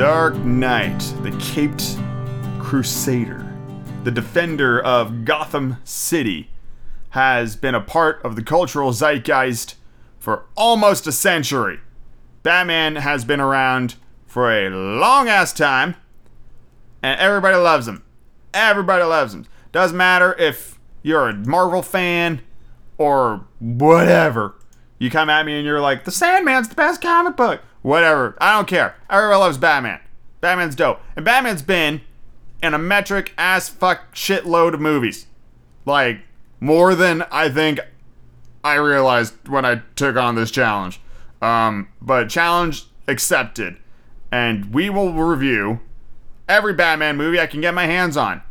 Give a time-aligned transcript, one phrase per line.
[0.00, 1.98] Dark Knight, the Caped
[2.58, 3.46] Crusader,
[4.02, 6.48] the defender of Gotham City,
[7.10, 9.74] has been a part of the cultural zeitgeist
[10.18, 11.80] for almost a century.
[12.42, 15.96] Batman has been around for a long ass time,
[17.02, 18.02] and everybody loves him.
[18.54, 19.44] Everybody loves him.
[19.70, 22.40] Doesn't matter if you're a Marvel fan
[22.96, 24.54] or whatever.
[24.98, 27.60] You come at me and you're like, The Sandman's the best comic book.
[27.82, 28.36] Whatever.
[28.40, 28.96] I don't care.
[29.08, 30.00] Everybody loves Batman.
[30.40, 31.00] Batman's dope.
[31.16, 32.02] And Batman's been
[32.62, 35.26] in a metric ass fuck shitload of movies.
[35.86, 36.20] Like,
[36.60, 37.80] more than I think
[38.62, 41.00] I realized when I took on this challenge.
[41.40, 43.76] Um, but challenge accepted.
[44.30, 45.80] And we will review
[46.48, 48.42] every Batman movie I can get my hands on.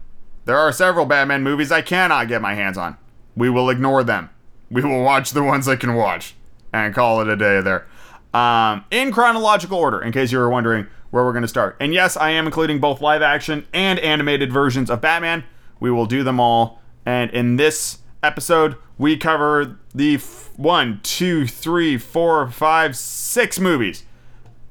[0.45, 2.97] There are several Batman movies I cannot get my hands on.
[3.35, 4.31] We will ignore them.
[4.71, 6.35] We will watch the ones I can watch
[6.73, 7.87] and call it a day there.
[8.33, 11.75] Um, in chronological order, in case you were wondering where we're going to start.
[11.79, 15.43] And yes, I am including both live action and animated versions of Batman.
[15.79, 16.79] We will do them all.
[17.05, 24.03] And in this episode, we cover the f- one, two, three, four, five, six movies.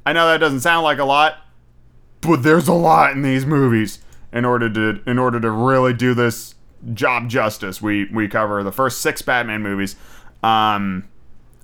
[0.07, 1.39] I know that doesn't sound like a lot,
[2.21, 4.01] but there's a lot in these movies.
[4.31, 6.55] In order to in order to really do this
[6.93, 9.97] job justice, we we cover the first six Batman movies,
[10.43, 11.09] um,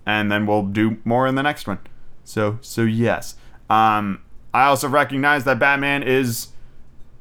[0.06, 1.78] and then we'll do more in the next one.
[2.24, 3.36] So so yes,
[3.69, 6.48] um, I also recognize that Batman is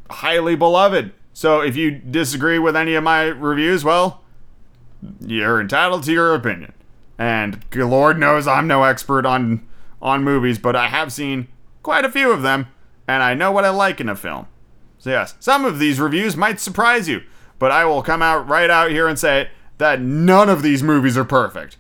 [0.10, 1.12] highly beloved.
[1.34, 4.22] So if you disagree with any of my reviews, well,
[5.20, 6.74] you're entitled to your opinion.
[7.18, 9.68] And Lord knows I'm no expert on
[10.02, 11.48] on movies, but I have seen
[11.82, 12.68] quite a few of them,
[13.08, 14.48] and I know what I like in a film.
[15.00, 17.24] So yes, some of these reviews might surprise you,
[17.60, 21.18] but I will come out right out here and say that none of these movies
[21.18, 21.78] are perfect.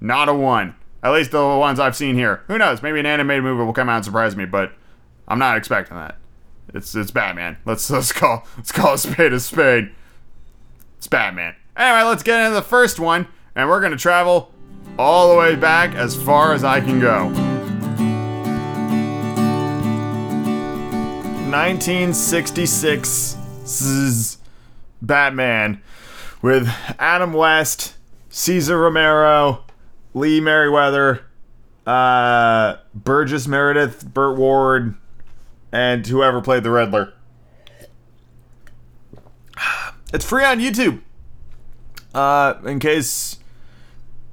[0.00, 0.74] Not a one.
[1.02, 2.42] At least the ones I've seen here.
[2.48, 2.82] Who knows?
[2.82, 4.72] Maybe an animated movie will come out and surprise me, but
[5.26, 6.16] I'm not expecting that.
[6.74, 7.58] It's it's Batman.
[7.64, 9.90] Let's let's call let's call a spade a spade.
[10.96, 11.54] It's Batman.
[11.76, 14.52] Anyway, let's get into the first one, and we're gonna travel
[14.98, 17.32] all the way back as far as I can go.
[21.50, 24.38] 1966's
[25.00, 25.80] Batman
[26.42, 26.68] with
[26.98, 27.94] Adam West,
[28.28, 29.64] Cesar Romero,
[30.18, 31.24] Lee Meriwether,
[31.86, 34.94] uh, Burgess Meredith, Burt Ward,
[35.72, 37.12] and whoever played the Riddler.
[40.10, 41.02] It's free on YouTube.
[42.14, 43.36] Uh, in case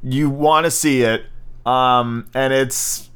[0.01, 1.25] you want to see it.
[1.65, 3.09] Um, and it's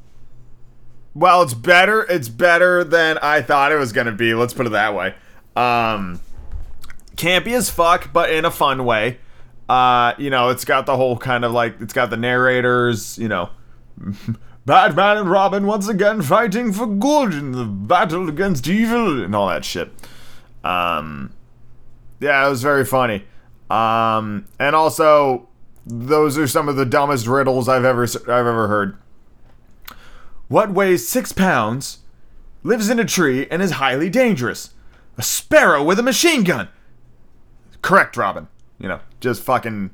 [1.13, 2.03] well, it's better.
[2.03, 4.33] It's better than I thought it was gonna be.
[4.33, 5.13] Let's put it that way.
[5.55, 6.19] Um,
[7.15, 9.19] campy as fuck, but in a fun way.
[9.69, 13.19] Uh, you know, it's got the whole kind of like it's got the narrators.
[13.19, 13.49] You know,
[14.65, 19.47] Batman and Robin once again fighting for good in the battle against evil and all
[19.47, 19.91] that shit.
[20.63, 21.31] Um,
[22.19, 23.25] yeah, it was very funny.
[23.69, 25.47] Um, and also,
[25.85, 28.97] those are some of the dumbest riddles I've ever I've ever heard.
[30.47, 31.99] What weighs six pounds,
[32.63, 34.71] lives in a tree, and is highly dangerous?
[35.15, 36.69] A sparrow with a machine gun.
[37.83, 38.47] Correct, Robin.
[38.79, 39.91] You know, just fucking.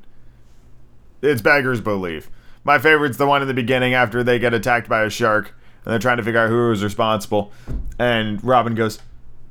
[1.22, 2.30] It's beggars belief.
[2.64, 5.54] My favorite's the one in the beginning after they get attacked by a shark
[5.86, 7.52] and they're trying to figure out who was responsible.
[7.96, 8.98] And Robin goes,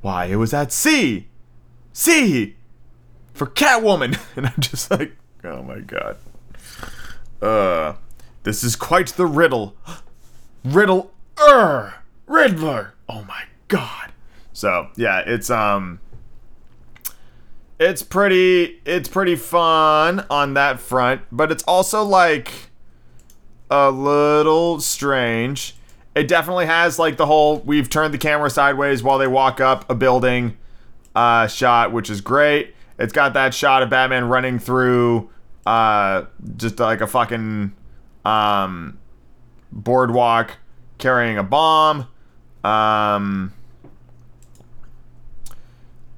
[0.02, 1.30] Why, it was at sea!
[1.94, 2.58] Sea!
[3.34, 4.20] For Catwoman!
[4.36, 5.16] And I'm just like,
[5.46, 6.18] Oh my god.
[7.42, 7.94] Uh,
[8.44, 9.78] this is quite the riddle.
[10.66, 11.96] Riddle er
[12.28, 12.96] Riddler.
[13.08, 14.12] Oh my god.
[14.52, 16.02] So yeah, it's um
[17.80, 22.52] it's pretty it's pretty fun on that front, but it's also like
[23.70, 25.76] a little strange.
[26.16, 29.90] It definitely has like the whole we've turned the camera sideways while they walk up
[29.90, 30.58] a building
[31.16, 32.74] uh shot, which is great.
[32.98, 35.30] It's got that shot of Batman running through
[35.66, 36.24] uh
[36.56, 37.74] just like a fucking
[38.24, 38.98] um
[39.72, 40.58] boardwalk
[40.98, 42.08] carrying a bomb.
[42.64, 43.52] Um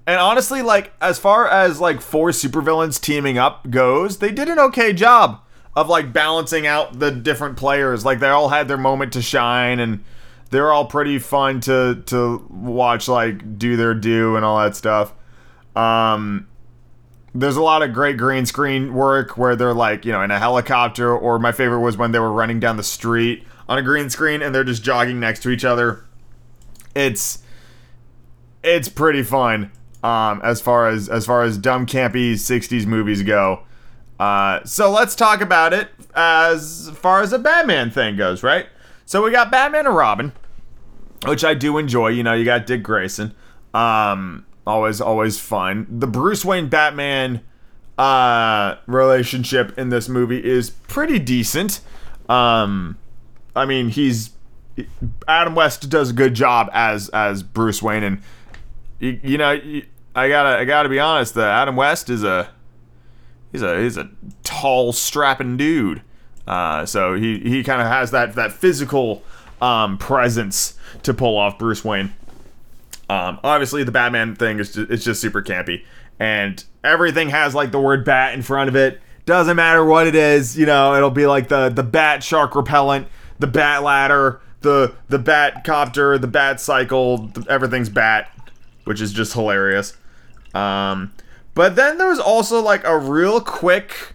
[0.08, 4.58] and honestly, like as far as like four supervillains teaming up goes, they did an
[4.58, 5.42] okay job
[5.76, 8.06] of like balancing out the different players.
[8.06, 10.06] Like they all had their moment to shine and
[10.50, 15.14] they're all pretty fun to to watch like do their do and all that stuff.
[15.76, 16.48] Um
[17.36, 20.40] there's a lot of great green screen work where they're like, you know, in a
[20.40, 24.10] helicopter or my favorite was when they were running down the street on a green
[24.10, 26.06] screen and they're just jogging next to each other.
[26.96, 27.40] It's
[28.64, 29.72] it's pretty fun
[30.04, 33.64] um, as far as as far as dumb campy 60s movies go.
[34.20, 38.68] Uh, so let's talk about it as far as a Batman thing goes, right?
[39.06, 40.32] So we got Batman and Robin.
[41.26, 42.10] which I do enjoy.
[42.10, 43.34] You know, you got Dick Grayson.
[43.74, 45.88] Um, always, always fun.
[45.90, 47.42] The Bruce Wayne Batman
[47.98, 51.80] uh, relationship in this movie is pretty decent.
[52.30, 52.98] Um,
[53.56, 54.32] I mean, he's
[55.28, 58.22] Adam West does a good job as as Bruce Wayne, and
[59.00, 59.86] you, you know, you,
[60.16, 61.34] I gotta I gotta be honest.
[61.34, 62.50] The Adam West is a
[63.52, 64.10] he's a he's a
[64.44, 66.02] tall, strapping dude.
[66.48, 69.24] Uh, so he he kind of has that that physical
[69.62, 72.14] um, presence to pull off Bruce Wayne.
[73.10, 75.86] Um, obviously, the Batman thing is just, it's just super campy,
[76.20, 79.02] and everything has like the word bat in front of it.
[79.26, 83.08] Doesn't matter what it is, you know, it'll be like the the bat shark repellent,
[83.40, 88.32] the bat ladder, the the bat copter, the bat cycle, everything's bat,
[88.88, 89.96] which is just hilarious.
[90.54, 91.14] Um,
[91.54, 94.14] but then there was also like a real quick,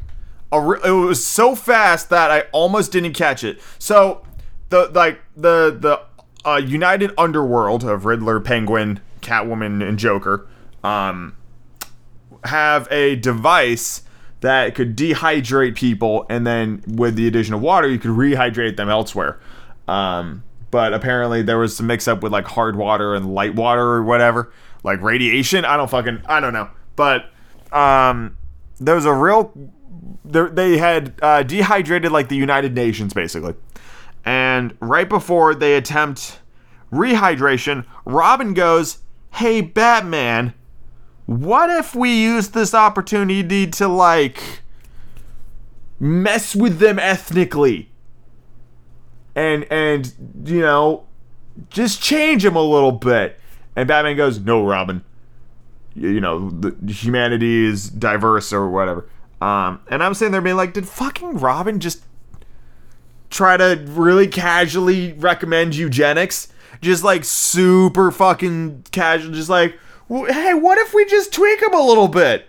[0.50, 3.60] a re- it was so fast that I almost didn't catch it.
[3.78, 4.24] So
[4.70, 6.00] the like the the
[6.48, 10.48] uh, United Underworld of Riddler, Penguin, Catwoman, and Joker
[10.82, 11.36] um,
[12.44, 14.02] have a device
[14.40, 18.88] that could dehydrate people, and then with the addition of water, you could rehydrate them
[18.88, 19.38] elsewhere.
[19.86, 20.42] Um,
[20.72, 24.02] but apparently, there was some mix up with like hard water and light water or
[24.02, 24.52] whatever,
[24.82, 25.64] like radiation.
[25.64, 27.30] I don't fucking I don't know, but
[27.70, 28.36] um,
[28.80, 29.52] there was a real.
[30.24, 33.54] They had uh, dehydrated like the United Nations basically
[34.24, 36.40] and right before they attempt
[36.92, 38.98] rehydration, Robin goes,
[39.32, 40.54] Hey, Batman,
[41.26, 44.60] what if we use this opportunity to, like,
[45.98, 47.90] mess with them ethnically?
[49.34, 50.12] And, and,
[50.44, 51.04] you know,
[51.70, 53.38] just change him a little bit.
[53.76, 55.04] And Batman goes, No, Robin.
[55.94, 59.08] You know, the, humanity is diverse or whatever.
[59.40, 62.02] Um, and I'm sitting there being like, Did fucking Robin just
[63.30, 66.48] try to really casually recommend eugenics.
[66.80, 69.78] Just like super fucking casual, just like,
[70.08, 72.46] hey, what if we just tweak him a little bit?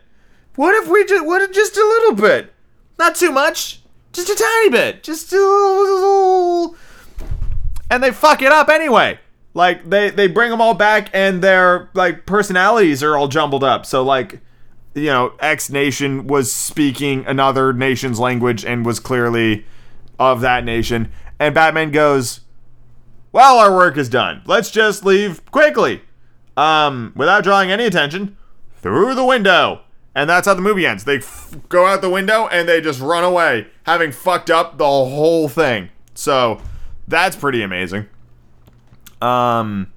[0.55, 2.51] What if we just, what if just a little bit?
[2.97, 3.82] Not too much,
[4.13, 6.75] just a tiny bit, just a little.
[7.89, 9.19] And they fuck it up anyway.
[9.53, 13.85] Like they they bring them all back, and their like personalities are all jumbled up.
[13.85, 14.39] So like,
[14.95, 19.65] you know, X nation was speaking another nation's language and was clearly
[20.17, 21.11] of that nation.
[21.39, 22.41] And Batman goes,
[23.31, 24.41] Well, our work is done.
[24.45, 26.01] Let's just leave quickly.
[26.55, 28.37] Um, without drawing any attention,
[28.75, 29.81] through the window.
[30.15, 31.05] And that's how the movie ends.
[31.05, 34.85] They f- go out the window and they just run away, having fucked up the
[34.85, 35.89] whole thing.
[36.13, 36.61] So
[37.07, 38.07] that's pretty amazing.
[39.21, 39.91] Um,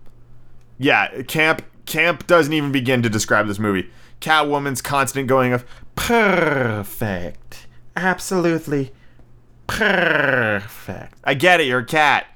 [0.79, 3.91] yeah, camp camp doesn't even begin to describe this movie.
[4.21, 5.65] Catwoman's constant going of
[5.95, 8.93] perfect, absolutely
[9.67, 11.15] perfect.
[11.25, 11.67] I get it.
[11.67, 12.27] You're a cat.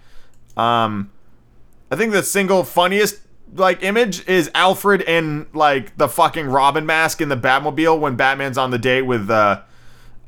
[0.56, 1.10] Um,
[1.90, 3.20] I think the single funniest
[3.54, 8.58] like image is Alfred in like the fucking Robin mask in the Batmobile when Batman's
[8.58, 9.62] on the date with the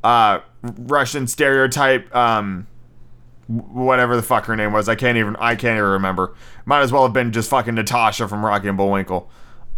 [0.03, 2.67] uh, uh, Russian stereotype um
[3.47, 4.87] whatever the fuck her name was.
[4.87, 6.35] I can't even I can't even remember.
[6.65, 9.29] Might as well have been just fucking Natasha from Rocky and Bullwinkle.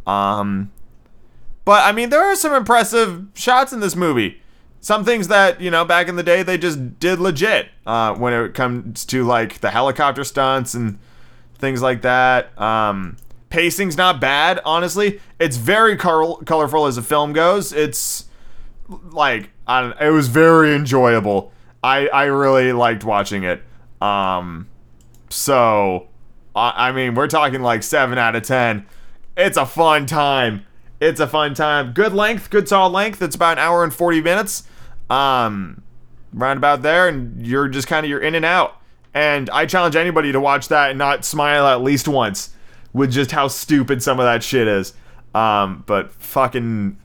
[0.06, 0.72] Um
[1.64, 4.42] but I mean there are some impressive shots in this movie
[4.86, 8.34] some things that you know back in the day they just did legit uh, when
[8.34, 11.00] it comes to like the helicopter stunts and
[11.58, 13.18] things like that um,
[13.56, 15.22] pacing's not bad honestly.
[15.40, 17.72] It's very col- colorful as a film goes.
[17.72, 18.26] It's
[19.12, 21.54] like I don't, it was very enjoyable.
[21.82, 23.64] I i really liked watching it.
[24.02, 24.68] Um
[25.30, 26.08] so
[26.54, 28.86] I, I mean we're talking like 7 out of 10
[29.38, 30.66] it's a fun time.
[31.00, 31.94] It's a fun time.
[31.94, 33.22] Good length good solid length.
[33.22, 34.64] It's about an hour and 40 minutes.
[35.10, 35.82] Um,
[36.34, 38.82] right about there, and you're just kind of you're in and out.
[39.14, 42.55] And I challenge anybody to watch that and not smile at least once
[42.96, 44.94] with just how stupid some of that shit is.
[45.36, 46.98] Um, but fucking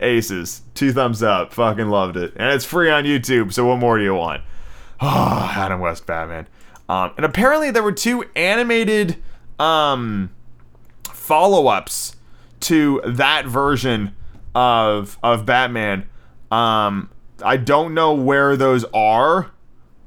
[0.00, 3.52] aces, two thumbs up, fucking loved it, and it's free on YouTube.
[3.52, 4.42] So what more do you want?
[5.00, 6.48] Oh, Adam West Batman.
[6.88, 9.22] Um, and apparently there were two animated
[9.60, 10.30] um,
[11.04, 12.16] follow-ups
[12.60, 14.16] to that version
[14.56, 16.08] of of Batman.
[16.50, 17.10] Um,
[17.44, 19.52] I don't know where those are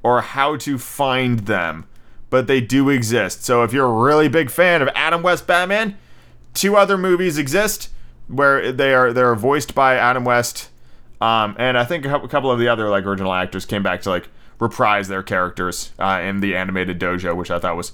[0.04, 1.88] or how to find them,
[2.32, 3.44] but they do exist.
[3.46, 5.96] So if you're a really big fan of Adam West Batman,
[6.56, 7.90] two other movies exist
[8.28, 10.70] where they are they're voiced by Adam West,
[11.20, 14.10] um, and I think a couple of the other like original actors came back to
[14.10, 17.92] like reprise their characters uh, in the animated dojo, which I thought was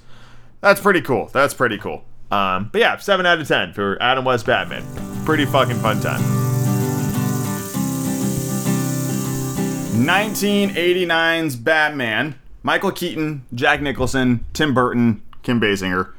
[0.61, 1.29] that's pretty cool.
[1.33, 2.05] That's pretty cool.
[2.29, 4.85] Um, but yeah, seven out of ten for Adam West Batman.
[5.25, 6.21] Pretty fucking fun time.
[9.97, 12.35] 1989's Batman,
[12.67, 16.11] Michael Keaton, Jack Nicholson, Tim Burton, Kim Basinger,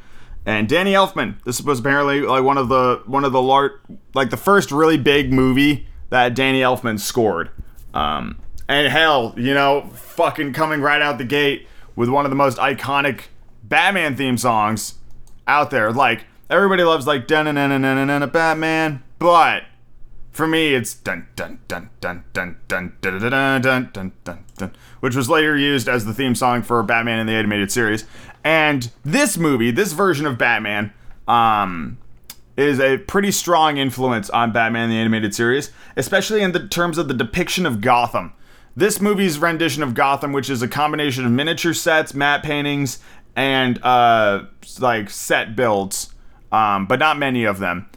[0.47, 1.35] And Danny Elfman.
[1.45, 3.73] This was apparently like one of the one of the large,
[4.15, 7.51] like the first really big movie that Danny Elfman scored.
[7.93, 12.37] Um, and hell, you know, fucking coming right out the gate with one of the
[12.37, 13.25] most iconic
[13.63, 14.95] Batman theme songs
[15.47, 15.93] out there.
[15.93, 19.65] Like everybody loves like dun dun dun dun dun Batman, but
[20.31, 24.45] for me it's dun dun dun dun dun dun dun dun dun dun dun dun
[24.57, 28.05] dun, which was later used as the theme song for Batman in the animated series.
[28.45, 30.93] And this movie, this version of Batman,
[31.27, 31.99] um,
[32.57, 37.09] is a pretty strong influence on Batman the animated series, especially in the terms of
[37.09, 38.33] the depiction of Gotham.
[38.77, 43.01] This movie's rendition of Gotham, which is a combination of miniature sets, matte paintings,
[43.35, 44.45] and uh,
[44.81, 46.13] like set builds,
[46.51, 47.89] um, but not many of them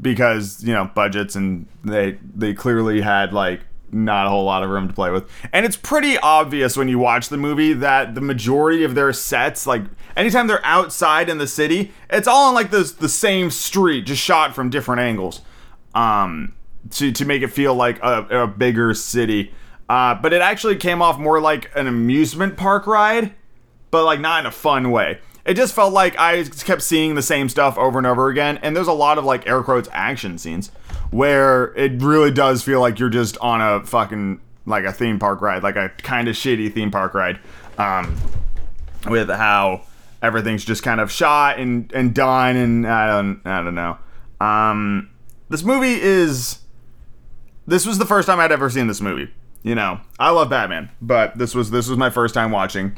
[0.00, 3.60] because you know budgets and they they clearly had like
[3.92, 5.28] not a whole lot of room to play with.
[5.52, 9.66] And it's pretty obvious when you watch the movie that the majority of their sets,
[9.66, 9.82] like
[10.16, 14.22] anytime they're outside in the city, it's all on like the the same street, just
[14.22, 15.40] shot from different angles,
[15.94, 16.54] um,
[16.90, 19.52] to to make it feel like a, a bigger city.
[19.88, 23.34] Uh, but it actually came off more like an amusement park ride,
[23.90, 25.18] but like not in a fun way.
[25.44, 28.76] It just felt like I kept seeing the same stuff over and over again, and
[28.76, 30.70] there's a lot of like air quotes action scenes
[31.10, 35.40] where it really does feel like you're just on a fucking like a theme park
[35.40, 37.38] ride, like a kind of shitty theme park ride,
[37.78, 38.16] um,
[39.06, 39.82] with how
[40.22, 43.98] everything's just kind of shot and and done, and I don't I don't know.
[44.40, 45.10] Um,
[45.48, 46.60] this movie is
[47.66, 49.32] this was the first time I'd ever seen this movie.
[49.62, 52.96] You know, I love Batman, but this was this was my first time watching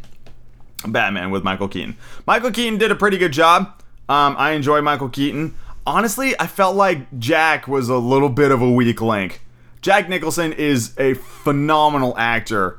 [0.86, 1.96] Batman with Michael Keaton.
[2.26, 3.80] Michael Keaton did a pretty good job.
[4.08, 5.54] Um, I enjoy Michael Keaton
[5.86, 9.40] honestly, I felt like Jack was a little bit of a weak link.
[9.80, 12.78] Jack Nicholson is a phenomenal actor,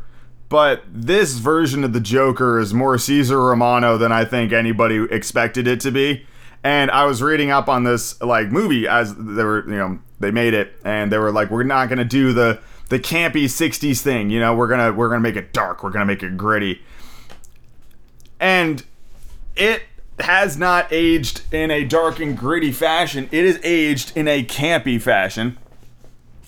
[0.50, 5.68] but this version of the Joker is more Caesar Romano than I think anybody expected
[5.68, 6.26] it to be.
[6.64, 10.32] And I was reading up on this like movie as they were, you know, they
[10.32, 14.30] made it, and they were like, "We're not gonna do the the campy '60s thing,
[14.30, 14.56] you know.
[14.56, 15.84] We're gonna we're gonna make it dark.
[15.84, 16.82] We're gonna make it gritty."
[18.44, 18.84] And
[19.56, 19.84] it
[20.20, 23.30] has not aged in a dark and gritty fashion.
[23.32, 25.58] It is aged in a campy fashion.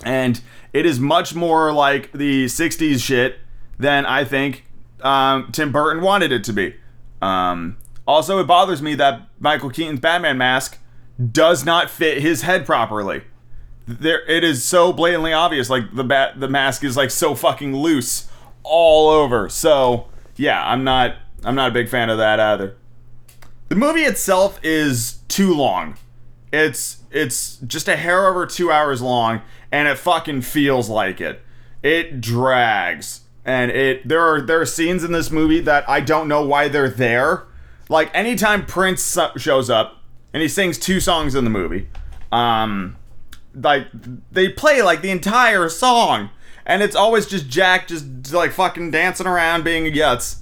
[0.03, 0.41] And
[0.73, 3.39] it is much more like the 60s shit
[3.79, 4.65] than I think
[5.03, 6.75] um, Tim Burton wanted it to be.
[7.21, 10.77] Um, also, it bothers me that Michael Keaton's Batman mask
[11.31, 13.23] does not fit his head properly.
[13.87, 15.69] There, it is so blatantly obvious.
[15.69, 18.29] Like the bat, the mask is like so fucking loose
[18.63, 19.47] all over.
[19.47, 22.75] So yeah, I'm not, I'm not a big fan of that either.
[23.69, 25.97] The movie itself is too long.
[26.51, 31.41] It's it's just a hair over two hours long, and it fucking feels like it.
[31.83, 36.27] It drags, and it there are there are scenes in this movie that I don't
[36.27, 37.43] know why they're there.
[37.89, 40.01] Like anytime Prince shows up
[40.33, 41.89] and he sings two songs in the movie,
[42.31, 42.95] um,
[43.53, 43.87] like
[44.31, 46.29] they play like the entire song,
[46.65, 50.37] and it's always just Jack just like fucking dancing around being a yutz,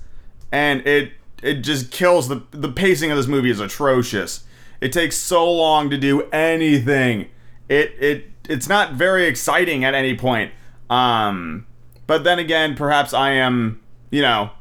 [0.53, 4.45] and it it just kills the the pacing of this movie is atrocious.
[4.79, 7.27] It takes so long to do anything.
[7.67, 10.53] It it it's not very exciting at any point.
[10.89, 11.65] Um,
[12.05, 13.81] but then again, perhaps I am,
[14.11, 14.51] you know,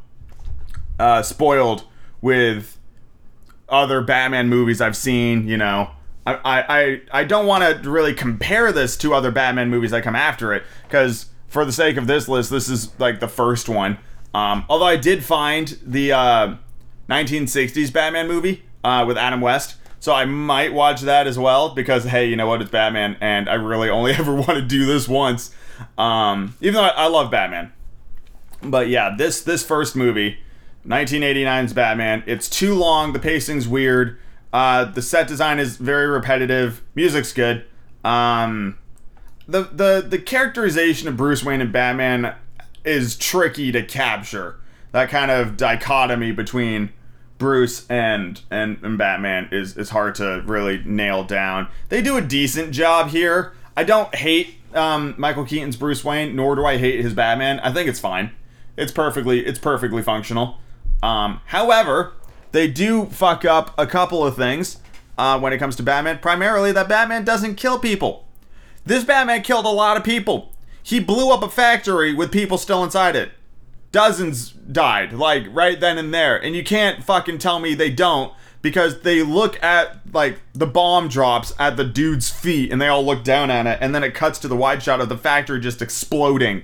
[0.99, 1.85] uh, spoiled
[2.21, 2.79] with
[3.69, 5.47] other Batman movies I've seen.
[5.47, 5.91] You know,
[6.27, 10.17] I I I don't want to really compare this to other Batman movies that come
[10.17, 13.99] after it because for the sake of this list, this is like the first one.
[14.35, 16.57] Um, although I did find the uh,
[17.09, 19.77] 1960s Batman movie uh, with Adam West.
[20.01, 22.61] So I might watch that as well because hey, you know what?
[22.61, 25.55] It's Batman, and I really only ever want to do this once.
[25.97, 27.73] Um, even though I, I love Batman,
[28.63, 30.39] but yeah, this this first movie,
[30.87, 32.25] 1989's Batman.
[32.27, 33.13] It's too long.
[33.13, 34.19] The pacing's weird.
[34.53, 36.83] Uh, the set design is very repetitive.
[36.95, 37.65] Music's good.
[38.05, 38.79] Um,
[39.47, 42.35] the the the characterization of Bruce Wayne and Batman
[42.85, 44.59] is tricky to capture.
[44.93, 46.93] That kind of dichotomy between
[47.39, 51.69] Bruce and, and and Batman is is hard to really nail down.
[51.89, 53.53] They do a decent job here.
[53.77, 57.59] I don't hate um, Michael Keaton's Bruce Wayne, nor do I hate his Batman.
[57.61, 58.31] I think it's fine.
[58.77, 60.59] It's perfectly it's perfectly functional.
[61.03, 62.13] Um, however,
[62.53, 64.79] they do fuck up a couple of things
[65.19, 66.19] uh, when it comes to Batman.
[66.19, 68.29] Primarily, that Batman doesn't kill people.
[68.85, 70.52] This Batman killed a lot of people.
[70.83, 73.33] He blew up a factory with people still inside it.
[73.93, 76.37] Dozens died like right then and there.
[76.37, 81.09] And you can't fucking tell me they don't because they look at like the bomb
[81.09, 84.15] drops at the dude's feet and they all look down at it and then it
[84.15, 86.63] cuts to the wide shot of the factory just exploding.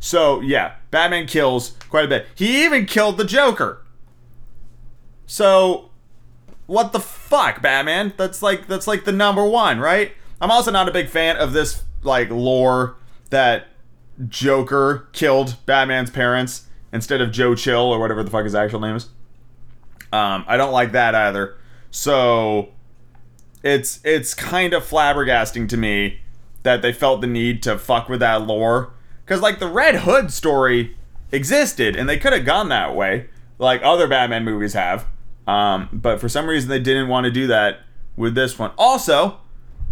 [0.00, 2.26] So yeah batman kills quite a bit.
[2.34, 3.82] He even killed the joker.
[5.26, 5.90] So
[6.66, 8.14] what the fuck, Batman?
[8.16, 10.12] That's like that's like the number one, right?
[10.40, 12.96] I'm also not a big fan of this like lore
[13.32, 13.66] that
[14.28, 18.96] Joker killed Batman's parents instead of Joe Chill or whatever the fuck his actual name
[18.96, 19.08] is.
[20.12, 21.56] Um, I don't like that either.
[21.90, 22.68] So
[23.62, 26.20] it's it's kind of flabbergasting to me
[26.62, 28.92] that they felt the need to fuck with that lore
[29.24, 30.96] because like the Red Hood story
[31.32, 35.06] existed and they could have gone that way like other Batman movies have.
[35.46, 37.80] Um, but for some reason they didn't want to do that
[38.16, 38.72] with this one.
[38.76, 39.40] Also,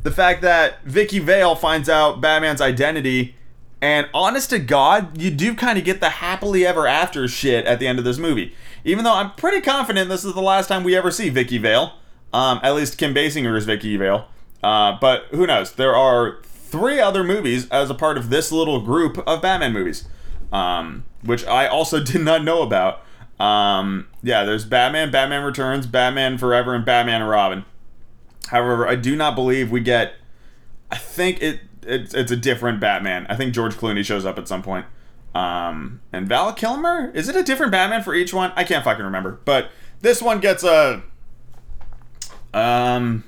[0.02, 3.35] the fact that Vicky Vale finds out Batman's identity
[3.83, 7.78] and honest to God, you do kind of get the happily ever after shit at
[7.78, 8.54] the end of this movie.
[8.85, 11.95] Even though I'm pretty confident this is the last time we ever see Vicky Vale.
[12.33, 14.28] Um, at least Kim Basinger is Vicky Vale.
[14.62, 15.73] Uh, but who knows?
[15.73, 20.07] There are three other movies as a part of this little group of Batman movies,
[20.52, 23.02] um, which I also did not know about.
[23.40, 27.64] Um, yeah, there's Batman, Batman Returns, Batman Forever, and Batman and Robin.
[28.49, 30.14] However, I do not believe we get.
[30.90, 33.26] I think it it's, a different Batman.
[33.28, 34.87] I think George Clooney shows up at some point.
[35.35, 38.52] Um, and Val Kilmer is it a different Batman for each one?
[38.56, 39.40] I can't fucking remember.
[39.44, 39.70] But
[40.00, 41.02] this one gets a.
[42.52, 43.25] Um.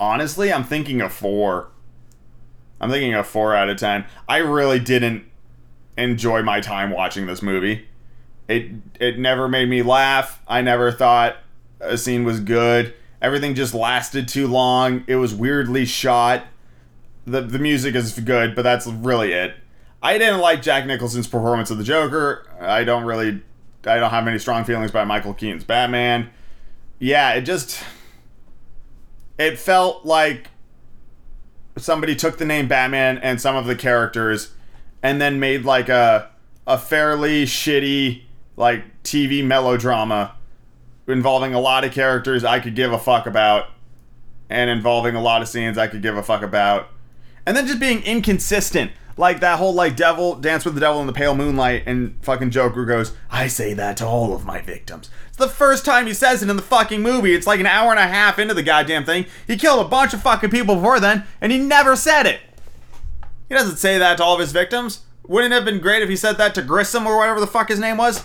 [0.00, 1.68] Honestly, I'm thinking a four.
[2.80, 4.06] I'm thinking a four out of ten.
[4.28, 5.24] I really didn't
[5.98, 7.88] enjoy my time watching this movie.
[8.46, 10.40] It it never made me laugh.
[10.48, 11.36] I never thought
[11.96, 12.94] scene was good.
[13.20, 15.04] Everything just lasted too long.
[15.06, 16.46] It was weirdly shot.
[17.26, 19.54] The the music is good, but that's really it.
[20.02, 22.46] I didn't like Jack Nicholson's performance of the Joker.
[22.60, 23.42] I don't really
[23.84, 26.30] I don't have many strong feelings about Michael Keaton's Batman.
[26.98, 27.82] Yeah, it just
[29.38, 30.48] it felt like
[31.76, 34.52] somebody took the name Batman and some of the characters
[35.02, 36.30] and then made like a
[36.66, 38.22] a fairly shitty
[38.56, 40.34] like TV melodrama
[41.08, 43.70] involving a lot of characters I could give a fuck about
[44.50, 46.90] and involving a lot of scenes I could give a fuck about.
[47.46, 48.92] And then just being inconsistent.
[49.16, 52.50] Like that whole like devil dance with the devil in the pale moonlight and fucking
[52.50, 55.10] Joker goes, I say that to all of my victims.
[55.26, 57.34] It's the first time he says it in the fucking movie.
[57.34, 59.26] It's like an hour and a half into the goddamn thing.
[59.44, 62.40] He killed a bunch of fucking people before then, and he never said it.
[63.48, 65.00] He doesn't say that to all of his victims.
[65.26, 67.70] Wouldn't it have been great if he said that to Grissom or whatever the fuck
[67.70, 68.24] his name was?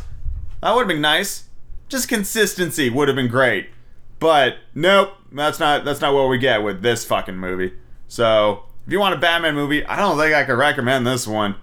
[0.62, 1.46] That would have been nice.
[1.94, 3.70] Just consistency would have been great.
[4.18, 7.72] But nope, that's not that's not what we get with this fucking movie.
[8.08, 11.54] So if you want a Batman movie, I don't think I could recommend this one.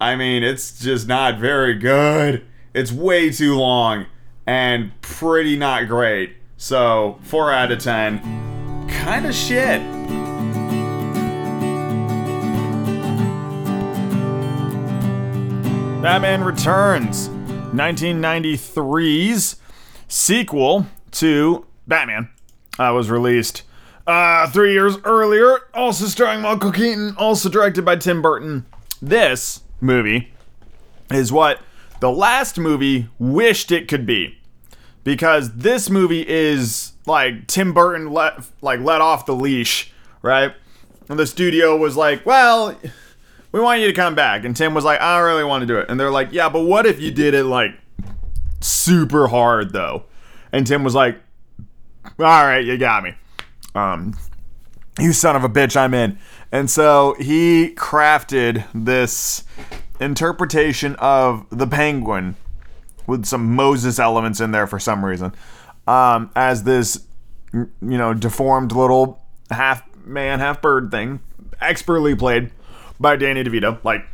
[0.00, 2.46] I mean, it's just not very good.
[2.74, 4.06] It's way too long
[4.46, 6.36] and pretty not great.
[6.56, 8.86] So, 4 out of 10.
[8.88, 9.82] Kind of shit.
[16.00, 17.30] Batman Returns,
[17.76, 19.56] 1993's
[20.08, 22.28] sequel to Batman,
[22.78, 23.62] uh, was released
[24.06, 25.60] uh, three years earlier.
[25.74, 28.66] Also starring Michael Keaton, also directed by Tim Burton.
[29.00, 30.32] This movie
[31.10, 31.60] is what
[32.00, 34.38] the last movie wished it could be,
[35.04, 40.54] because this movie is like Tim Burton let like let off the leash, right?
[41.08, 42.76] And the studio was like, well
[43.52, 44.44] we want you to come back.
[44.44, 45.88] And Tim was like, I don't really want to do it.
[45.88, 47.72] And they're like, yeah, but what if you did it like
[48.60, 50.04] super hard though?
[50.52, 51.20] And Tim was like,
[52.18, 53.14] all right, you got me.
[53.74, 54.16] Um,
[54.98, 56.18] you son of a bitch, I'm in.
[56.52, 59.44] And so he crafted this
[60.00, 62.36] interpretation of the penguin
[63.06, 65.32] with some Moses elements in there for some reason
[65.86, 67.06] um, as this,
[67.52, 71.20] you know, deformed little half man, half bird thing,
[71.60, 72.50] expertly played
[72.98, 73.82] by Danny DeVito.
[73.84, 74.04] Like,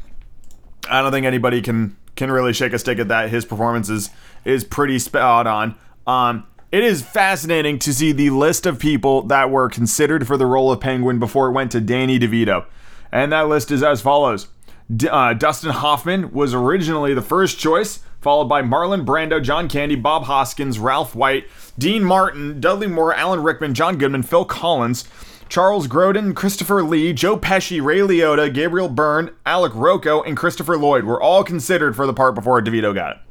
[0.88, 3.30] I don't think anybody can can really shake a stick at that.
[3.30, 4.10] His performance is
[4.44, 5.76] is pretty spot on.
[6.06, 10.46] Um, it is fascinating to see the list of people that were considered for the
[10.46, 12.64] role of Penguin before it went to Danny DeVito,
[13.10, 14.48] and that list is as follows.
[14.94, 19.94] D- uh, Dustin Hoffman was originally the first choice, followed by Marlon Brando, John Candy,
[19.94, 21.46] Bob Hoskins, Ralph Waite,
[21.78, 25.04] Dean Martin, Dudley Moore, Alan Rickman, John Goodman, Phil Collins,
[25.52, 31.04] Charles Grodin, Christopher Lee, Joe Pesci, Ray Liotta, Gabriel Byrne, Alec Rocco, and Christopher Lloyd
[31.04, 33.22] were all considered for the part before DeVito got it.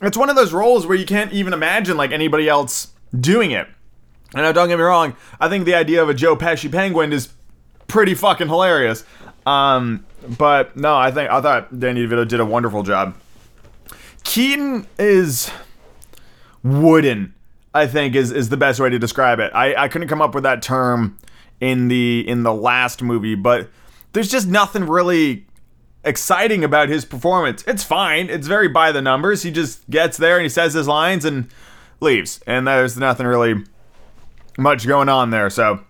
[0.00, 3.66] It's one of those roles where you can't even imagine like anybody else doing it.
[4.32, 7.12] And now, don't get me wrong, I think the idea of a Joe Pesci penguin
[7.12, 7.30] is
[7.88, 9.02] pretty fucking hilarious.
[9.46, 10.06] Um,
[10.38, 13.16] but no, I think I thought Danny DeVito did a wonderful job.
[14.22, 15.50] Keaton is
[16.62, 17.34] wooden
[17.74, 19.52] I think is is the best way to describe it.
[19.54, 21.18] I, I couldn't come up with that term
[21.60, 23.68] in the in the last movie, but
[24.12, 25.46] there's just nothing really
[26.04, 27.64] exciting about his performance.
[27.66, 28.30] It's fine.
[28.30, 29.42] It's very by the numbers.
[29.42, 31.48] He just gets there and he says his lines and
[32.00, 32.40] leaves.
[32.46, 33.64] And there's nothing really
[34.58, 35.50] much going on there.
[35.50, 35.80] So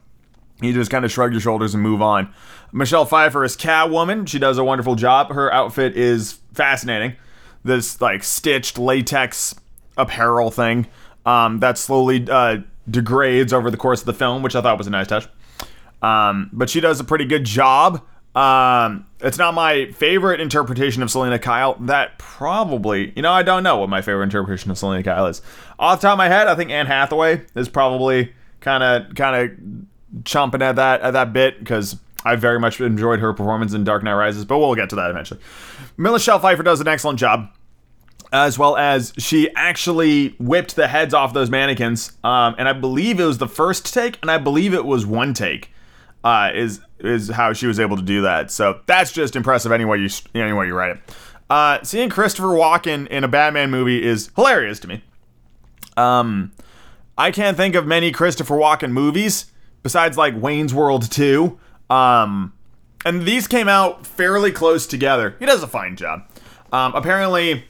[0.62, 2.32] you just kind of shrug your shoulders and move on.
[2.72, 4.26] Michelle Pfeiffer is Catwoman.
[4.26, 5.32] She does a wonderful job.
[5.32, 7.16] Her outfit is fascinating.
[7.64, 9.54] This like stitched latex
[9.96, 10.86] apparel thing
[11.26, 12.58] um, that slowly uh,
[12.88, 15.28] degrades over the course of the film, which I thought was a nice touch.
[16.02, 18.02] Um, but she does a pretty good job.
[18.34, 21.76] Um, it's not my favorite interpretation of Selina Kyle.
[21.80, 25.40] That probably, you know, I don't know what my favorite interpretation of Selina Kyle is.
[25.78, 29.36] Off the top of my head, I think Anne Hathaway is probably kind of kind
[29.50, 33.84] of chomping at that at that bit because I very much enjoyed her performance in
[33.84, 34.44] Dark Knight Rises.
[34.44, 35.40] But we'll get to that eventually.
[35.96, 37.48] Michelle Pfeiffer does an excellent job
[38.34, 42.12] as well as she actually whipped the heads off those mannequins.
[42.24, 45.32] Um, and I believe it was the first take, and I believe it was one
[45.34, 45.70] take.
[46.24, 48.50] Uh, is is how she was able to do that.
[48.50, 49.70] So that's just impressive.
[49.70, 51.16] Anyway, you anyway you write it.
[51.48, 55.04] Uh, seeing Christopher Walken in a Batman movie is hilarious to me.
[55.96, 56.50] Um,
[57.16, 61.58] I can't think of many Christopher Walken movies besides like Wayne's World 2.
[61.90, 62.54] Um,
[63.04, 65.36] and these came out fairly close together.
[65.38, 66.22] He does a fine job.
[66.72, 67.66] Um, apparently,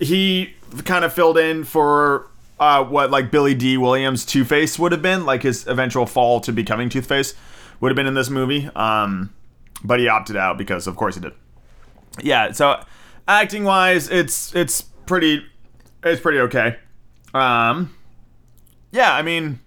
[0.00, 4.92] he kind of filled in for uh, what like Billy Dee Williams Two Face would
[4.92, 7.34] have been, like his eventual fall to becoming Two Face
[7.80, 8.68] would have been in this movie.
[8.74, 9.32] Um,
[9.84, 11.32] but he opted out because, of course, he did.
[12.20, 12.52] Yeah.
[12.52, 12.82] So
[13.28, 15.44] acting wise, it's it's pretty
[16.02, 16.76] it's pretty okay.
[17.32, 17.94] Um,
[18.90, 19.14] yeah.
[19.14, 19.60] I mean.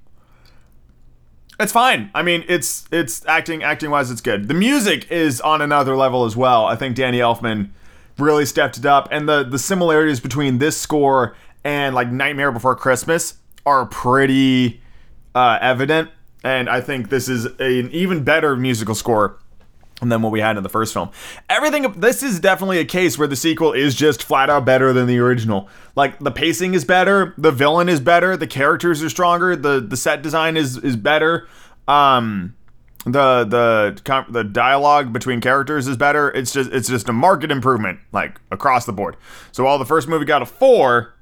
[1.59, 2.09] It's fine.
[2.15, 4.47] I mean, it's it's acting acting wise, it's good.
[4.47, 6.65] The music is on another level as well.
[6.65, 7.69] I think Danny Elfman
[8.17, 9.07] really stepped it up.
[9.11, 14.81] And the the similarities between this score and like Nightmare Before Christmas are pretty
[15.33, 16.09] uh, evident.
[16.43, 19.39] And I think this is a, an even better musical score
[20.01, 21.09] than what we had in the first film.
[21.49, 25.07] Everything this is definitely a case where the sequel is just flat out better than
[25.07, 25.69] the original.
[25.95, 29.97] Like the pacing is better, the villain is better, the characters are stronger, the the
[29.97, 31.47] set design is is better.
[31.87, 32.55] Um
[33.05, 36.31] the the the dialogue between characters is better.
[36.31, 39.17] It's just it's just a market improvement like across the board.
[39.51, 41.13] So while the first movie got a four,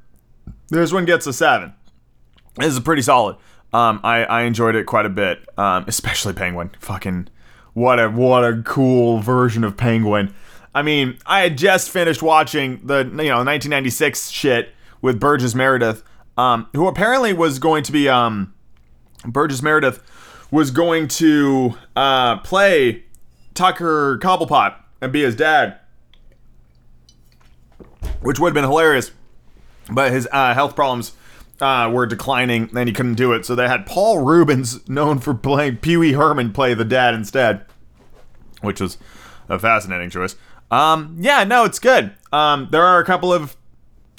[0.70, 1.74] this one gets a seven.
[2.56, 3.38] This is pretty solid.
[3.74, 6.72] Um, I I enjoyed it quite a bit, um, especially Penguin.
[6.80, 7.30] Fucking
[7.74, 10.34] what a what a cool version of Penguin.
[10.74, 16.04] I mean, I had just finished watching the you know 1996 shit with Burgess Meredith,
[16.38, 18.54] um, who apparently was going to be um,
[19.26, 20.04] Burgess Meredith
[20.52, 23.06] was going to uh, play
[23.54, 25.80] Tucker Cobblepot and be his dad,
[28.22, 29.12] which would have been hilarious.
[29.90, 31.14] But his uh, health problems
[31.60, 33.46] uh, were declining, and he couldn't do it.
[33.46, 37.66] So they had Paul Reubens, known for playing Pee Wee Herman, play the dad instead,
[38.62, 38.98] which was
[39.50, 40.36] a fascinating choice.
[40.70, 42.14] Um, yeah, no, it's good.
[42.32, 43.58] Um, there are a couple of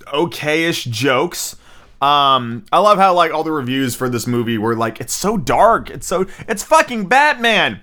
[0.07, 1.57] okayish jokes.
[2.03, 5.37] Um, I love how like all the reviews for this movie were like, it's so
[5.37, 5.88] dark.
[5.88, 7.81] It's so it's fucking Batman.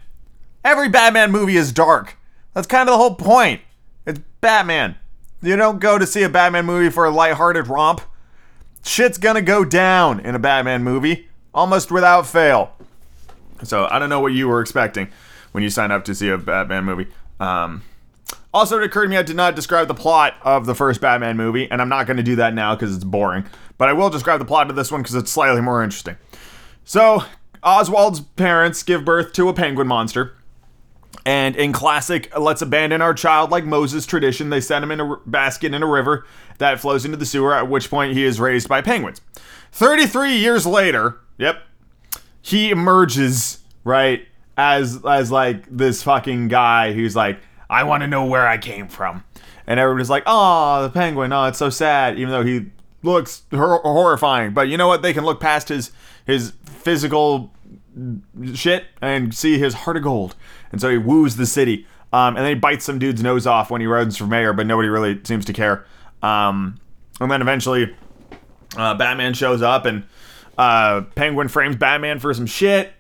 [0.66, 2.18] Every Batman movie is dark.
[2.54, 3.62] That's kind of the whole point.
[4.06, 4.98] It's Batman.
[5.42, 8.02] You don't go to see a Batman movie for a lighthearted romp.
[8.84, 12.74] Shit's gonna go down in a Batman movie, almost without fail.
[13.64, 15.08] So I don't know what you were expecting
[15.54, 17.08] when you signed up to see a Batman movie.
[17.40, 17.84] Um,
[18.54, 21.38] also, it occurred to me I did not describe the plot of the first Batman
[21.38, 23.46] movie, and I'm not going to do that now because it's boring.
[23.78, 26.18] But I will describe the plot of this one because it's slightly more interesting.
[26.84, 27.24] So,
[27.64, 30.36] Oswald's parents give birth to a penguin monster.
[31.26, 35.18] And in classic let's abandon our child like Moses tradition, they send him in a
[35.26, 36.26] basket in a river
[36.58, 39.22] that flows into the sewer, at which point he is raised by penguins.
[39.72, 41.64] 33 years later, yep,
[42.42, 44.26] he emerges, right,
[44.58, 48.88] as as like this fucking guy who's like, I want to know where I came
[48.88, 49.24] from.
[49.68, 52.68] And everybody's like, oh, the penguin, oh, it's so sad, even though he
[53.04, 54.54] looks hor- horrifying.
[54.54, 55.02] But you know what?
[55.02, 55.92] They can look past his
[56.26, 57.52] his physical
[58.54, 60.36] shit and see his heart of gold.
[60.72, 61.86] And so he woos the city.
[62.12, 64.66] Um, and then he bites some dude's nose off when he runs for mayor, but
[64.66, 65.86] nobody really seems to care.
[66.24, 66.80] Um,
[67.20, 67.96] and then eventually,
[68.76, 70.04] uh, Batman shows up and
[70.58, 72.94] uh, Penguin frames Batman for some shit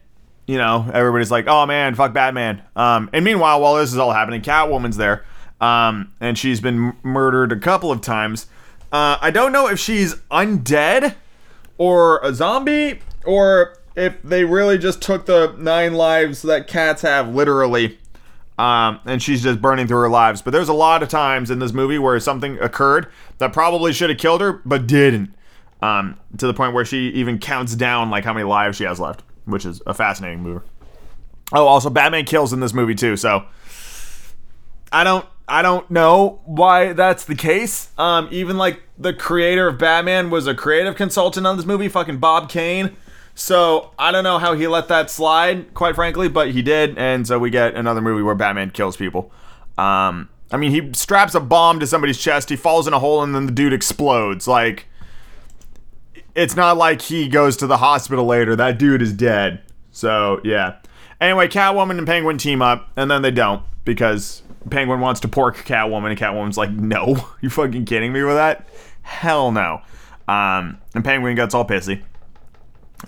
[0.49, 4.11] you know, everybody's like, "Oh man, fuck Batman." Um, and meanwhile, while this is all
[4.11, 5.23] happening, Catwoman's there,
[5.61, 8.47] um, and she's been murdered a couple of times.
[8.91, 11.13] Uh, I don't know if she's undead
[11.77, 17.29] or a zombie, or if they really just took the nine lives that cats have
[17.29, 17.99] literally,
[18.57, 20.41] um, and she's just burning through her lives.
[20.41, 23.05] But there's a lot of times in this movie where something occurred
[23.37, 25.31] that probably should have killed her, but didn't.
[25.83, 28.99] Um, to the point where she even counts down like how many lives she has
[28.99, 30.65] left which is a fascinating movie.
[31.51, 33.15] Oh, also Batman kills in this movie too.
[33.15, 33.45] So
[34.91, 37.89] I don't I don't know why that's the case.
[37.97, 42.17] Um, even like the creator of Batman was a creative consultant on this movie, fucking
[42.17, 42.95] Bob Kane.
[43.33, 47.25] So I don't know how he let that slide, quite frankly, but he did, and
[47.25, 49.31] so we get another movie where Batman kills people.
[49.77, 53.23] Um, I mean, he straps a bomb to somebody's chest, he falls in a hole,
[53.23, 54.45] and then the dude explodes.
[54.45, 54.87] Like,
[56.35, 58.55] it's not like he goes to the hospital later.
[58.55, 59.61] That dude is dead.
[59.91, 60.77] So yeah.
[61.19, 65.57] Anyway, Catwoman and Penguin team up, and then they don't because Penguin wants to pork
[65.57, 68.67] Catwoman, and Catwoman's like, "No, you fucking kidding me with that?
[69.01, 69.81] Hell no."
[70.27, 72.03] Um, and Penguin gets all pissy.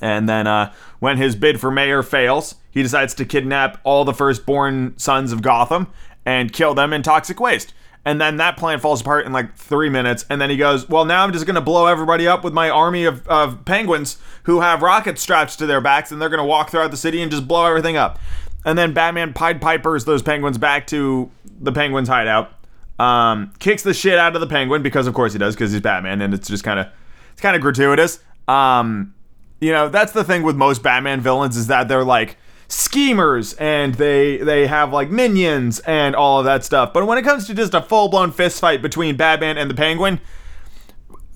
[0.01, 4.13] And then uh, when his bid for mayor fails, he decides to kidnap all the
[4.13, 5.87] firstborn sons of Gotham
[6.25, 7.73] and kill them in toxic waste.
[8.03, 10.25] And then that plan falls apart in like three minutes.
[10.29, 13.05] And then he goes, Well, now I'm just to blow everybody up with my army
[13.05, 16.91] of, of penguins who have rockets strapped to their backs and they're to walk throughout
[16.91, 18.19] the city and just blow everything up.
[18.65, 22.53] And then Batman Pied Pipers those penguins back to the penguins' hideout.
[22.99, 25.81] Um, kicks the shit out of the penguin because, of course, he does because he's
[25.81, 26.87] Batman and it's just kind of
[27.33, 28.19] it's kind of gratuitous.
[28.47, 29.13] Um,
[29.59, 32.37] you know, that's the thing with most Batman villains is that they're like
[32.71, 36.93] schemers and they they have like minions and all of that stuff.
[36.93, 40.19] But when it comes to just a full-blown fist fight between Batman and the Penguin,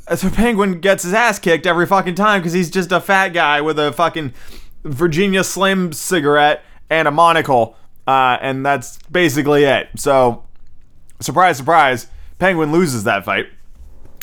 [0.08, 3.62] the Penguin gets his ass kicked every fucking time because he's just a fat guy
[3.62, 4.34] with a fucking
[4.84, 7.76] Virginia Slim cigarette and a monocle.
[8.08, 9.90] Uh, and that's basically it.
[9.96, 10.46] So,
[11.20, 13.48] surprise, surprise, Penguin loses that fight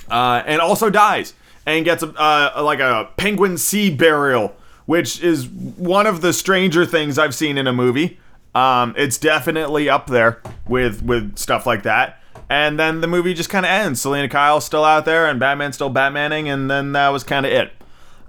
[0.09, 1.35] uh, and also dies
[1.67, 4.55] and gets a, uh, like a penguin sea burial,
[4.87, 8.19] which is one of the stranger things I've seen in a movie.
[8.55, 12.19] Um, it's definitely up there with with stuff like that.
[12.51, 14.03] And then the movie just kind of ends.
[14.03, 17.53] Selina Kyle's still out there, and Batman's still Batmaning, and then that was kind of
[17.53, 17.73] it.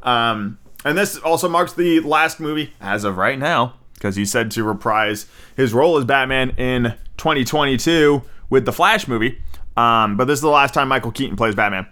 [0.01, 4.49] Um, and this also marks the last movie, as of right now, because he said
[4.51, 5.25] to reprise
[5.57, 9.41] his role as Batman in 2022 with the Flash movie.
[9.75, 11.87] Um, but this is the last time Michael Keaton plays Batman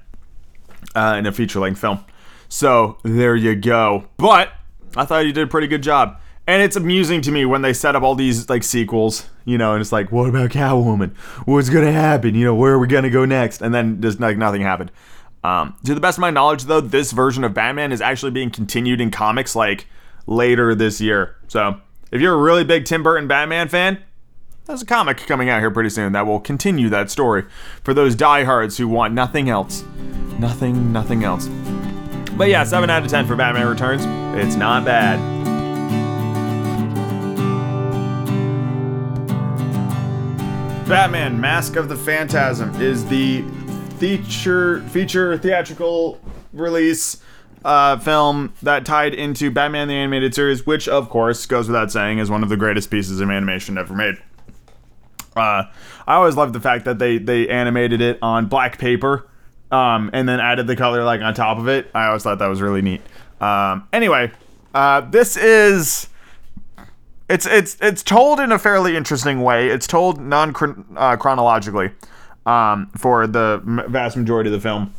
[0.95, 2.03] uh, in a feature length film.
[2.51, 4.03] So there you go.
[4.17, 4.51] But
[4.97, 6.19] I thought he did a pretty good job.
[6.45, 9.71] And it's amusing to me when they set up all these like sequels, you know,
[9.71, 11.15] and it's like, what about Catwoman?
[11.45, 12.35] What's gonna happen?
[12.35, 13.61] You know, where are we gonna go next?
[13.61, 14.91] And then just like nothing happened.
[15.45, 18.51] Um, to the best of my knowledge, though, this version of Batman is actually being
[18.51, 19.87] continued in comics like
[20.27, 21.37] later this year.
[21.47, 21.79] So
[22.11, 24.03] if you're a really big Tim Burton Batman fan,
[24.65, 27.45] there's a comic coming out here pretty soon that will continue that story
[27.81, 29.85] for those diehards who want nothing else.
[30.37, 31.49] Nothing, nothing else.
[32.41, 34.01] But yeah, 7 out of 10 for Batman Returns.
[34.43, 35.19] It's not bad.
[40.89, 43.43] Batman Mask of the Phantasm is the
[43.99, 46.19] feature feature theatrical
[46.51, 47.21] release
[47.63, 52.17] uh, film that tied into Batman the Animated Series, which of course goes without saying
[52.17, 54.15] is one of the greatest pieces of animation ever made.
[55.35, 55.65] Uh,
[56.07, 59.27] I always loved the fact that they they animated it on black paper,
[59.71, 61.89] um, and then added the color like on top of it.
[61.95, 63.01] I always thought that was really neat.
[63.39, 64.31] Um, anyway,
[64.73, 66.07] uh, this is
[67.29, 69.69] it's it's it's told in a fairly interesting way.
[69.69, 70.53] It's told non
[70.95, 71.91] uh, chronologically
[72.45, 74.93] um, for the vast majority of the film,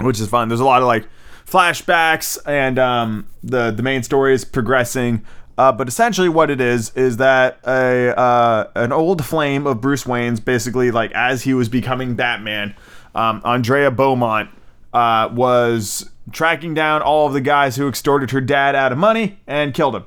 [0.00, 0.48] which is fun.
[0.48, 1.06] There's a lot of like
[1.46, 5.24] flashbacks, and um, the the main story is progressing.
[5.58, 10.06] Uh, but essentially, what it is is that a uh, an old flame of Bruce
[10.06, 12.76] Wayne's basically like as he was becoming Batman,
[13.16, 14.50] um, Andrea Beaumont
[14.92, 19.40] uh, was tracking down all of the guys who extorted her dad out of money
[19.48, 20.04] and killed him.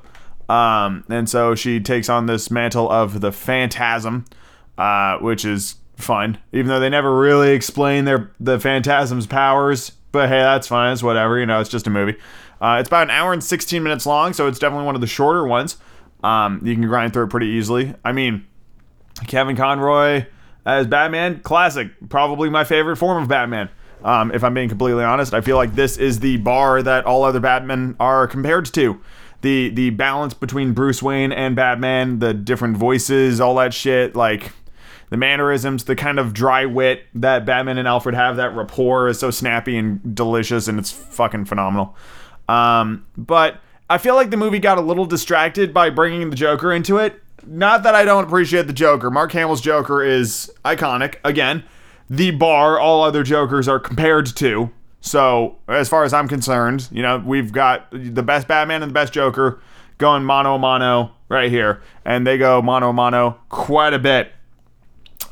[0.48, 4.24] Um, and so she takes on this mantle of the Phantasm,
[4.78, 9.92] uh, which is fun, even though they never really explain their the Phantasm's powers.
[10.12, 10.94] But hey, that's fine.
[10.94, 11.38] It's whatever.
[11.38, 12.16] You know, it's just a movie.
[12.62, 15.06] Uh, it's about an hour and 16 minutes long, so it's definitely one of the
[15.08, 15.78] shorter ones.
[16.22, 17.92] Um, you can grind through it pretty easily.
[18.04, 18.46] I mean,
[19.26, 20.26] Kevin Conroy
[20.64, 21.90] as Batman, classic.
[22.08, 23.68] Probably my favorite form of Batman.
[24.04, 27.24] Um, if I'm being completely honest, I feel like this is the bar that all
[27.24, 29.00] other Batmen are compared to.
[29.40, 34.52] The the balance between Bruce Wayne and Batman, the different voices, all that shit, like
[35.10, 39.18] the mannerisms, the kind of dry wit that Batman and Alfred have, that rapport is
[39.18, 41.96] so snappy and delicious, and it's fucking phenomenal.
[42.48, 46.72] Um, but I feel like the movie got a little distracted by bringing the Joker
[46.72, 47.20] into it.
[47.44, 49.10] Not that I don't appreciate the Joker.
[49.10, 51.16] Mark Hamill's Joker is iconic.
[51.24, 51.64] Again,
[52.08, 54.70] the bar all other Jokers are compared to.
[55.00, 58.94] So, as far as I'm concerned, you know, we've got the best Batman and the
[58.94, 59.60] best Joker
[59.98, 61.82] going mano a mano right here.
[62.04, 64.32] And they go mano a mano quite a bit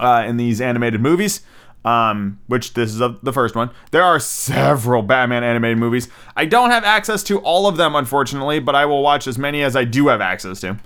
[0.00, 1.42] uh, in these animated movies
[1.84, 3.70] um, which this is a, the first one.
[3.90, 6.08] There are several Batman animated movies.
[6.36, 9.62] I don't have access to all of them, unfortunately, but I will watch as many
[9.62, 10.78] as I do have access to.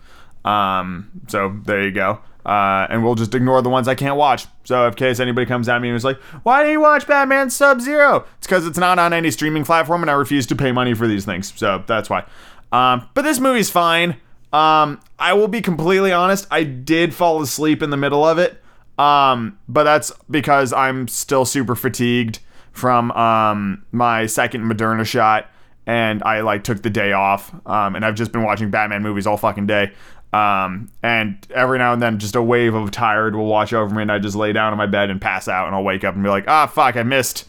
[0.48, 2.20] Um, so there you go.
[2.44, 4.46] Uh, and we'll just ignore the ones I can't watch.
[4.64, 7.48] So, in case anybody comes at me and is like, "Why do you watch Batman
[7.48, 10.70] Sub Zero?" It's because it's not on any streaming platform, and I refuse to pay
[10.70, 11.54] money for these things.
[11.56, 12.24] So that's why.
[12.70, 14.16] Um, but this movie's fine.
[14.52, 16.46] Um, I will be completely honest.
[16.50, 18.62] I did fall asleep in the middle of it.
[18.98, 22.38] Um, but that's because I'm still super fatigued
[22.72, 25.50] from um, my second Moderna shot,
[25.86, 27.54] and I like took the day off.
[27.66, 29.92] Um, and I've just been watching Batman movies all fucking day.
[30.32, 34.02] Um, and every now and then, just a wave of tired will wash over me,
[34.02, 36.14] and I just lay down in my bed and pass out, and I'll wake up
[36.14, 37.44] and be like, ah, fuck, I missed,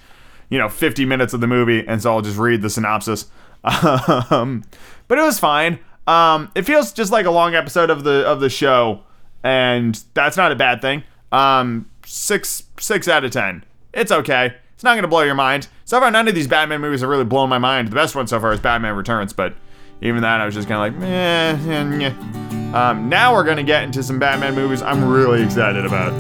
[0.49, 3.25] you know, 50 minutes of the movie, and so I'll just read the synopsis.
[3.63, 4.63] um,
[5.07, 5.79] but it was fine.
[6.05, 9.01] Um, it feels just like a long episode of the of the show,
[9.43, 11.03] and that's not a bad thing.
[11.31, 13.63] Um, six six out of ten.
[13.93, 14.55] It's okay.
[14.73, 15.67] It's not gonna blow your mind.
[15.85, 17.89] So far, none of these Batman movies have really blown my mind.
[17.89, 19.55] The best one so far is Batman Returns, but
[20.01, 22.73] even that, I was just kind of like, eh, eh, eh.
[22.77, 26.13] Um, now we're gonna get into some Batman movies I'm really excited about.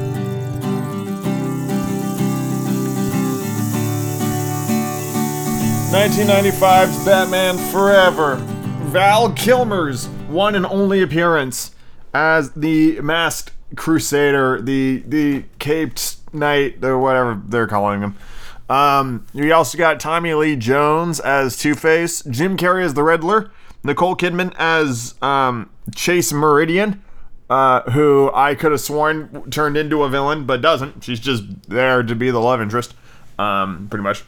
[5.95, 8.35] 1995's Batman Forever.
[8.91, 11.71] Val Kilmer's one and only appearance
[12.13, 18.15] as the masked crusader, the the caped knight, or whatever they're calling him.
[18.69, 23.51] Um, we also got Tommy Lee Jones as Two Face, Jim Carrey as the Riddler,
[23.83, 27.03] Nicole Kidman as um, Chase Meridian,
[27.49, 31.03] uh, who I could have sworn turned into a villain, but doesn't.
[31.03, 32.95] She's just there to be the love interest,
[33.37, 34.23] um, pretty much.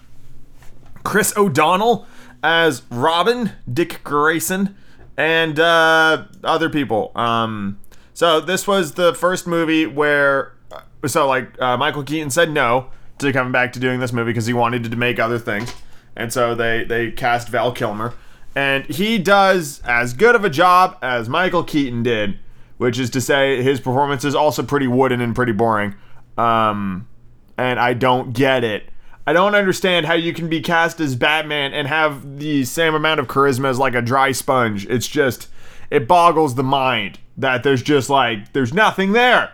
[1.03, 2.05] Chris O'Donnell
[2.43, 4.75] as Robin, Dick Grayson,
[5.15, 7.11] and uh, other people.
[7.15, 7.79] Um,
[8.17, 12.89] so this was the first movie where, uh, so like uh, Michael Keaton said no
[13.19, 15.71] to coming back to doing this movie because he wanted to make other things,
[16.15, 18.15] and so they they cast Val Kilmer,
[18.55, 22.39] and he does as good of a job as Michael Keaton did,
[22.77, 25.93] which is to say his performance is also pretty wooden and pretty boring.
[26.39, 27.07] Um,
[27.55, 28.89] and I don't get it.
[29.27, 33.19] I don't understand how you can be cast as Batman and have the same amount
[33.19, 34.87] of charisma as like a dry sponge.
[34.87, 35.49] It's just,
[35.91, 39.51] it boggles the mind that there's just like, there's nothing there.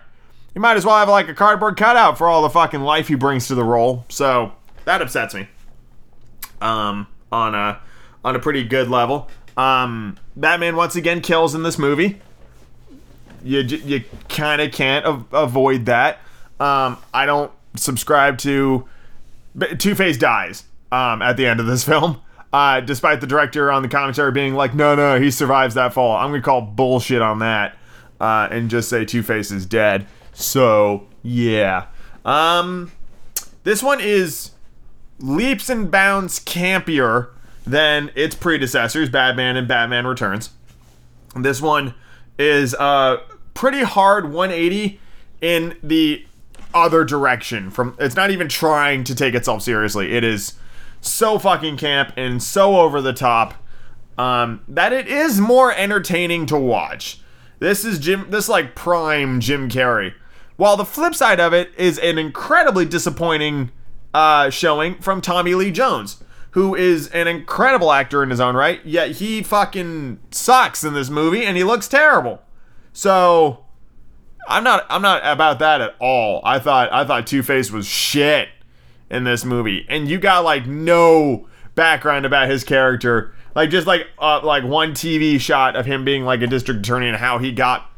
[0.55, 3.15] You might as well have like a cardboard cutout for all the fucking life he
[3.15, 4.05] brings to the role.
[4.09, 4.53] So
[4.85, 5.47] that upsets me.
[6.61, 7.79] Um, on a
[8.23, 9.29] on a pretty good level.
[9.57, 12.21] Um, Batman once again kills in this movie.
[13.43, 16.19] You you kind of can't avoid that.
[16.59, 18.87] Um, I don't subscribe to
[19.77, 22.21] Two Face dies um, at the end of this film.
[22.53, 26.15] Uh, despite the director on the commentary being like, no, no, he survives that fall.
[26.15, 27.75] I'm gonna call bullshit on that
[28.21, 30.05] uh, and just say Two Face is dead.
[30.33, 31.87] So yeah,
[32.23, 32.91] um,
[33.63, 34.51] this one is
[35.19, 37.29] leaps and bounds campier
[37.65, 40.51] than its predecessors, Batman and Batman Returns.
[41.35, 41.95] This one
[42.37, 43.21] is a
[43.53, 44.99] pretty hard 180
[45.41, 46.25] in the
[46.73, 50.13] other direction from it's not even trying to take itself seriously.
[50.13, 50.53] It is
[51.03, 53.55] so fucking camp and so over the top
[54.17, 57.19] um, that it is more entertaining to watch.
[57.59, 60.13] This is Jim this like prime Jim Carrey.
[60.55, 63.71] While the flip side of it is an incredibly disappointing
[64.13, 68.85] uh, showing from Tommy Lee Jones, who is an incredible actor in his own right,
[68.85, 72.41] yet he fucking sucks in this movie and he looks terrible.
[72.91, 73.65] So
[74.47, 76.41] I'm not I'm not about that at all.
[76.43, 78.49] I thought I thought Two Face was shit
[79.09, 84.07] in this movie, and you got like no background about his character, like just like
[84.19, 87.51] uh, like one TV shot of him being like a district attorney and how he
[87.51, 87.89] got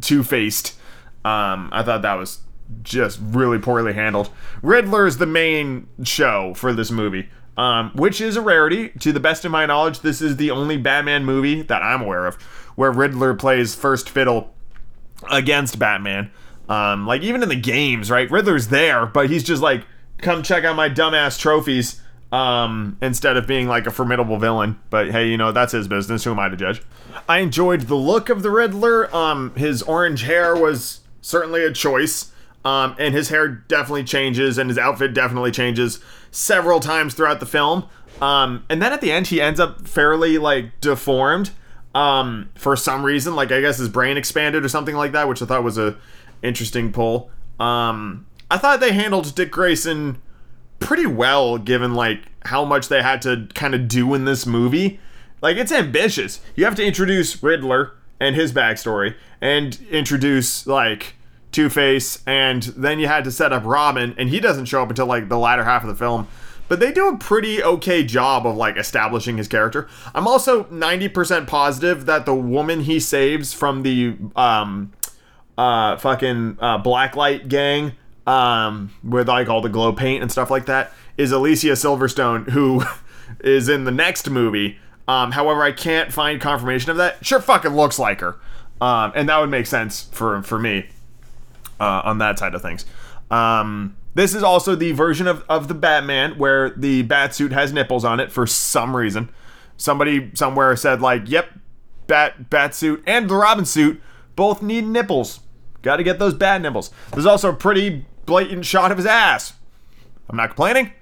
[0.00, 0.78] Two Faced.
[1.24, 2.40] Um, I thought that was
[2.82, 4.30] just really poorly handled.
[4.62, 7.28] Riddler is the main show for this movie.
[7.56, 8.88] Um, which is a rarity.
[8.98, 12.26] To the best of my knowledge, this is the only Batman movie that I'm aware
[12.26, 12.34] of
[12.74, 14.52] where Riddler plays first fiddle
[15.30, 16.30] against Batman.
[16.68, 18.30] Um, like even in the games, right?
[18.30, 19.86] Riddler's there, but he's just like,
[20.18, 22.00] come check out my dumbass trophies.
[22.32, 24.80] Um, instead of being like a formidable villain.
[24.90, 26.24] But hey, you know, that's his business.
[26.24, 26.82] Who am I to judge?
[27.28, 29.14] I enjoyed the look of the Riddler.
[29.14, 32.32] Um, his orange hair was certainly a choice.
[32.64, 36.00] Um, and his hair definitely changes and his outfit definitely changes
[36.32, 37.84] several times throughout the film.
[38.20, 41.50] Um, and then at the end, he ends up fairly like deformed
[41.94, 43.36] um, for some reason.
[43.36, 45.96] Like I guess his brain expanded or something like that, which I thought was a
[46.42, 47.30] interesting pull.
[47.60, 50.22] Um, I thought they handled Dick Grayson
[50.78, 55.00] pretty well, given like how much they had to kind of do in this movie.
[55.42, 56.38] Like it's ambitious.
[56.54, 61.16] You have to introduce Riddler and his backstory, and introduce like
[61.50, 64.88] Two Face, and then you had to set up Robin, and he doesn't show up
[64.88, 66.28] until like the latter half of the film
[66.66, 69.86] but they do a pretty okay job of like establishing his character.
[70.14, 74.92] I'm also 90% positive that the woman he saves from the um
[75.58, 77.92] uh, fucking uh, blacklight gang
[78.26, 82.82] um, with like all the glow paint and stuff like that is Alicia Silverstone, who
[83.40, 84.78] is in the next movie.
[85.06, 87.24] Um, however, I can't find confirmation of that.
[87.24, 88.36] Sure, fucking looks like her,
[88.80, 90.88] um, and that would make sense for for me
[91.78, 92.86] uh, on that side of things.
[93.30, 97.72] Um, this is also the version of, of the Batman where the bat suit has
[97.72, 99.28] nipples on it for some reason.
[99.76, 101.58] Somebody somewhere said like, "Yep,
[102.06, 104.00] bat bat suit and the Robin suit
[104.36, 105.40] both need nipples.
[105.82, 109.54] Got to get those bat nipples." There's also a pretty blatant shot of his ass.
[110.28, 110.92] I'm not complaining.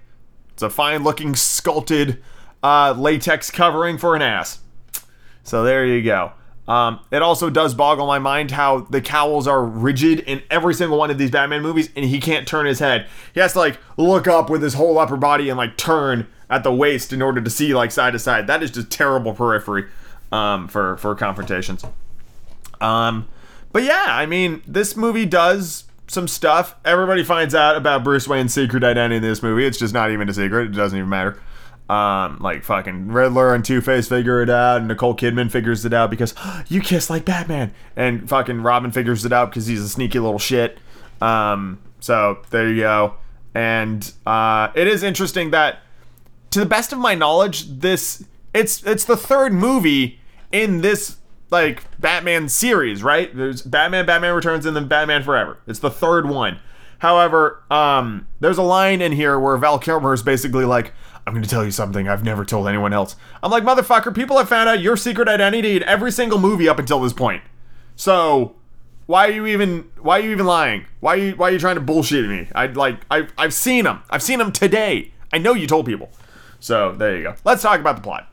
[0.53, 2.23] It's a fine looking sculpted
[2.62, 4.61] uh, latex covering for an ass.
[5.43, 6.33] So there you go.
[6.68, 10.97] Um, it also does boggle my mind how the cowls are rigid in every single
[10.97, 13.09] one of these Batman movies, and he can't turn his head.
[13.35, 16.62] He has to like look up with his whole upper body and like turn at
[16.62, 18.47] the waist in order to see like side to side.
[18.47, 19.87] That is just terrible periphery
[20.31, 21.85] um, for for confrontations.
[22.81, 23.29] Um,
[23.73, 26.77] but yeah, I mean, this movie does some stuff.
[26.85, 29.65] Everybody finds out about Bruce Wayne's secret identity in this movie.
[29.65, 30.67] It's just not even a secret.
[30.67, 31.41] It doesn't even matter.
[31.89, 35.93] Um, like fucking Riddler and Two Face figure it out, and Nicole Kidman figures it
[35.93, 36.35] out because
[36.69, 40.39] you kiss like Batman, and fucking Robin figures it out because he's a sneaky little
[40.39, 40.79] shit.
[41.21, 43.15] Um, so there you go.
[43.55, 45.81] And uh, it is interesting that,
[46.51, 51.17] to the best of my knowledge, this it's it's the third movie in this
[51.53, 53.34] like Batman series, right?
[53.36, 55.59] There's Batman, Batman Returns, and then Batman Forever.
[55.66, 56.59] It's the third one.
[56.98, 60.92] However, um, there's a line in here where Val Kilmer is basically like,
[61.26, 63.16] I'm going to tell you something I've never told anyone else.
[63.42, 66.78] I'm like, motherfucker, people have found out your secret identity in every single movie up
[66.78, 67.42] until this point.
[67.96, 68.57] So,
[69.07, 70.86] why are you even why are you even lying?
[71.00, 72.48] Why are you why are you trying to bullshit me?
[72.55, 74.03] I like I've I've seen them.
[74.09, 75.12] I've seen them today.
[75.32, 76.11] I know you told people.
[76.61, 77.34] So, there you go.
[77.44, 78.32] Let's talk about the plot.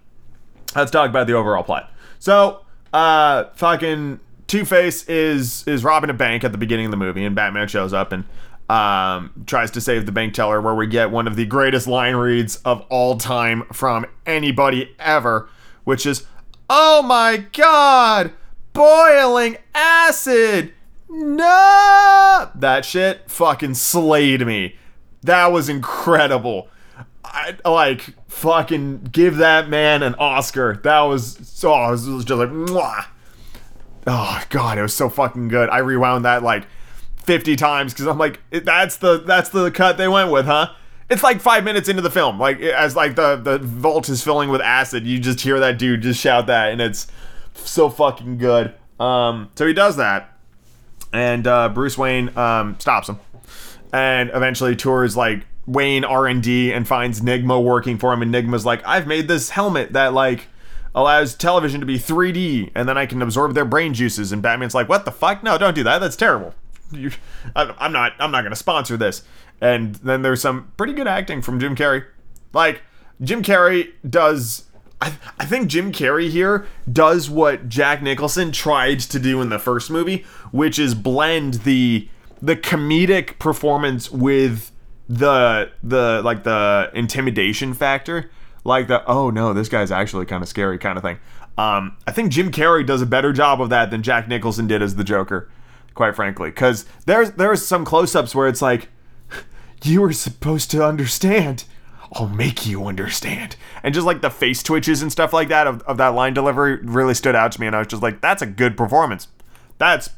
[0.75, 1.91] Let's talk about the overall plot.
[2.19, 7.23] So, uh fucking Two-Face is is robbing a bank at the beginning of the movie
[7.23, 8.25] and Batman shows up and
[8.69, 12.15] um, tries to save the bank teller, where we get one of the greatest line
[12.15, 15.49] reads of all time from anybody ever,
[15.83, 16.25] which is,
[16.69, 18.31] Oh my god,
[18.73, 20.73] boiling acid!
[21.09, 22.51] No!
[22.53, 24.75] That shit fucking slayed me.
[25.23, 26.67] That was incredible.
[27.31, 30.79] I like fucking give that man an Oscar.
[30.83, 33.05] That was so, oh, it was just like, mwah.
[34.07, 35.69] Oh god, it was so fucking good.
[35.69, 36.65] I rewound that like
[37.23, 40.73] 50 times because I'm like, that's the that's the cut they went with, huh?
[41.09, 44.49] It's like five minutes into the film, like as like the the vault is filling
[44.49, 47.07] with acid, you just hear that dude just shout that, and it's
[47.53, 48.73] so fucking good.
[48.99, 50.37] Um, so he does that,
[51.11, 53.19] and uh, Bruce Wayne um, stops him,
[53.91, 58.85] and eventually tours like Wayne R and finds Nygma working for him, and Nygma's like,
[58.85, 60.47] I've made this helmet that like
[60.95, 64.31] allows television to be 3D, and then I can absorb their brain juices.
[64.31, 65.43] And Batman's like, what the fuck?
[65.43, 65.99] No, don't do that.
[65.99, 66.53] That's terrible
[66.91, 67.11] you,
[67.55, 69.23] I'm not I'm not going to sponsor this.
[69.61, 72.05] And then there's some pretty good acting from Jim Carrey.
[72.53, 72.81] Like
[73.21, 74.65] Jim Carrey does
[75.01, 79.59] I, I think Jim Carrey here does what Jack Nicholson tried to do in the
[79.59, 82.07] first movie, which is blend the
[82.41, 84.71] the comedic performance with
[85.09, 88.31] the the like the intimidation factor,
[88.63, 91.17] like the oh no, this guy's actually kind of scary kind of thing.
[91.57, 94.81] Um, I think Jim Carrey does a better job of that than Jack Nicholson did
[94.81, 95.49] as the Joker
[95.99, 98.87] quite frankly, because there's there's some close-ups where it's like,
[99.83, 101.65] you were supposed to understand.
[102.13, 103.57] I'll make you understand.
[103.83, 106.77] And just like the face twitches and stuff like that of, of that line delivery
[106.77, 109.27] really stood out to me, and I was just like, that's a good performance.
[109.77, 110.11] That's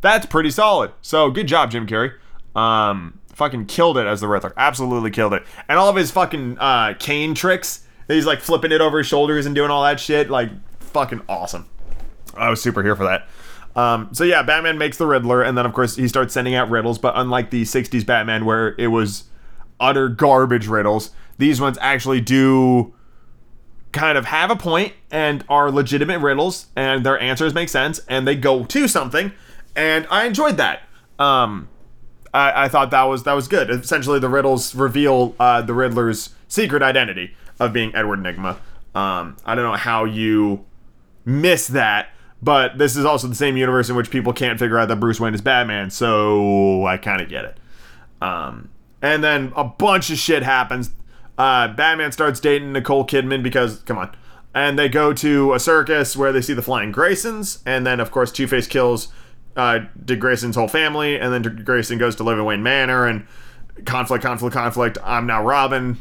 [0.00, 0.92] that's pretty solid.
[1.02, 2.14] So good job, Jim Carrey.
[2.56, 4.52] Um, fucking killed it as the Riddler.
[4.56, 5.44] Absolutely killed it.
[5.68, 7.84] And all of his fucking uh, cane tricks.
[8.08, 10.28] He's like flipping it over his shoulders and doing all that shit.
[10.28, 11.66] Like fucking awesome.
[12.34, 13.28] I was super here for that.
[13.76, 16.68] Um, so yeah, Batman makes the Riddler, and then of course he starts sending out
[16.68, 16.98] riddles.
[16.98, 19.24] But unlike the '60s Batman, where it was
[19.78, 22.92] utter garbage riddles, these ones actually do
[23.92, 28.26] kind of have a point and are legitimate riddles, and their answers make sense, and
[28.26, 29.32] they go to something.
[29.76, 30.82] And I enjoyed that.
[31.20, 31.68] Um,
[32.34, 33.70] I, I thought that was that was good.
[33.70, 38.58] Essentially, the riddles reveal uh, the Riddler's secret identity of being Edward Nygma.
[38.94, 40.64] Um, I don't know how you
[41.24, 42.10] miss that
[42.40, 45.18] but this is also the same universe in which people can't figure out that Bruce
[45.18, 47.56] Wayne is Batman, so I kind of get it.
[48.20, 48.70] Um,
[49.02, 50.90] and then a bunch of shit happens.
[51.36, 54.14] Uh, Batman starts dating Nicole Kidman because, come on.
[54.54, 57.60] And they go to a circus where they see the Flying Graysons.
[57.66, 59.08] And then, of course, Two Face kills
[59.58, 61.18] uh, Grayson's whole family.
[61.18, 63.06] And then Grayson goes to live in Wayne Manor.
[63.06, 63.26] And
[63.84, 64.96] conflict, conflict, conflict.
[65.04, 65.98] I'm now Robin.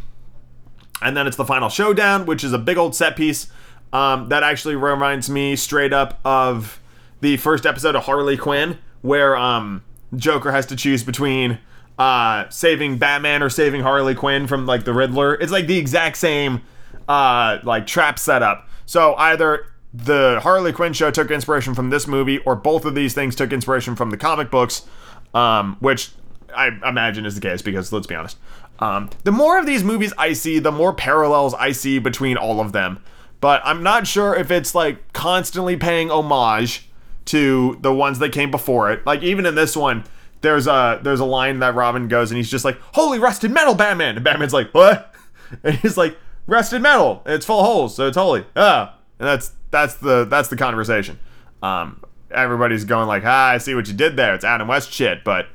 [1.01, 3.51] And then it's the final showdown, which is a big old set piece
[3.93, 6.79] um, that actually reminds me straight up of
[7.21, 9.83] the first episode of Harley Quinn, where um
[10.15, 11.59] Joker has to choose between
[11.97, 15.35] uh saving Batman or saving Harley Quinn from like the Riddler.
[15.35, 16.61] It's like the exact same
[17.07, 18.67] uh like trap setup.
[18.85, 19.65] So either
[20.05, 23.51] the Harley Quinn show took inspiration from this movie, or both of these things took
[23.51, 24.85] inspiration from the comic books,
[25.33, 26.11] um, which
[26.55, 28.37] I imagine is the case because let's be honest.
[28.79, 32.59] Um, the more of these movies I see, the more parallels I see between all
[32.59, 32.99] of them.
[33.41, 36.89] But I'm not sure if it's like constantly paying homage
[37.25, 39.05] to the ones that came before it.
[39.05, 40.03] Like even in this one,
[40.41, 43.73] there's a there's a line that Robin goes and he's just like, "Holy rusted metal,
[43.73, 45.13] Batman!" And Batman's like, "What?"
[45.63, 47.23] And he's like, "Rusted metal.
[47.25, 51.19] It's full holes, so it's holy." Ah, and that's that's the that's the conversation.
[51.61, 54.33] Um, everybody's going like, "Ah, I see what you did there.
[54.35, 55.47] It's Adam West shit," but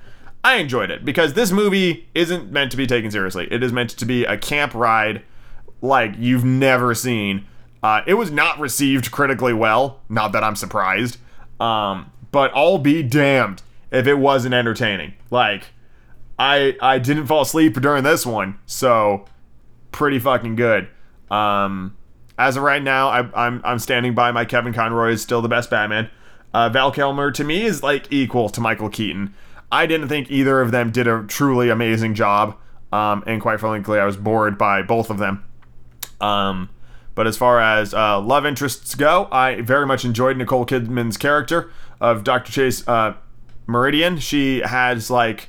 [0.44, 3.48] I enjoyed it because this movie isn't meant to be taken seriously.
[3.50, 5.22] It is meant to be a camp ride
[5.80, 7.46] like you've never seen.
[7.82, 10.00] Uh, it was not received critically well.
[10.08, 11.18] Not that I'm surprised.
[11.60, 15.14] Um, but I'll be damned if it wasn't entertaining.
[15.30, 15.66] Like,
[16.38, 19.26] I I didn't fall asleep during this one, so
[19.92, 20.88] pretty fucking good.
[21.30, 21.96] Um,
[22.38, 25.48] as of right now, I, I'm I'm standing by my Kevin Conroy is still the
[25.48, 26.10] best Batman.
[26.54, 29.34] Uh, Val Kilmer to me is like equal to Michael Keaton.
[29.70, 32.56] I didn't think either of them did a truly amazing job,
[32.92, 35.44] um, and quite frankly, I was bored by both of them.
[36.20, 36.68] Um,
[37.14, 41.70] but as far as uh, love interests go, I very much enjoyed Nicole Kidman's character
[42.00, 42.52] of Dr.
[42.52, 43.14] Chase uh,
[43.66, 44.18] Meridian.
[44.18, 45.48] She has like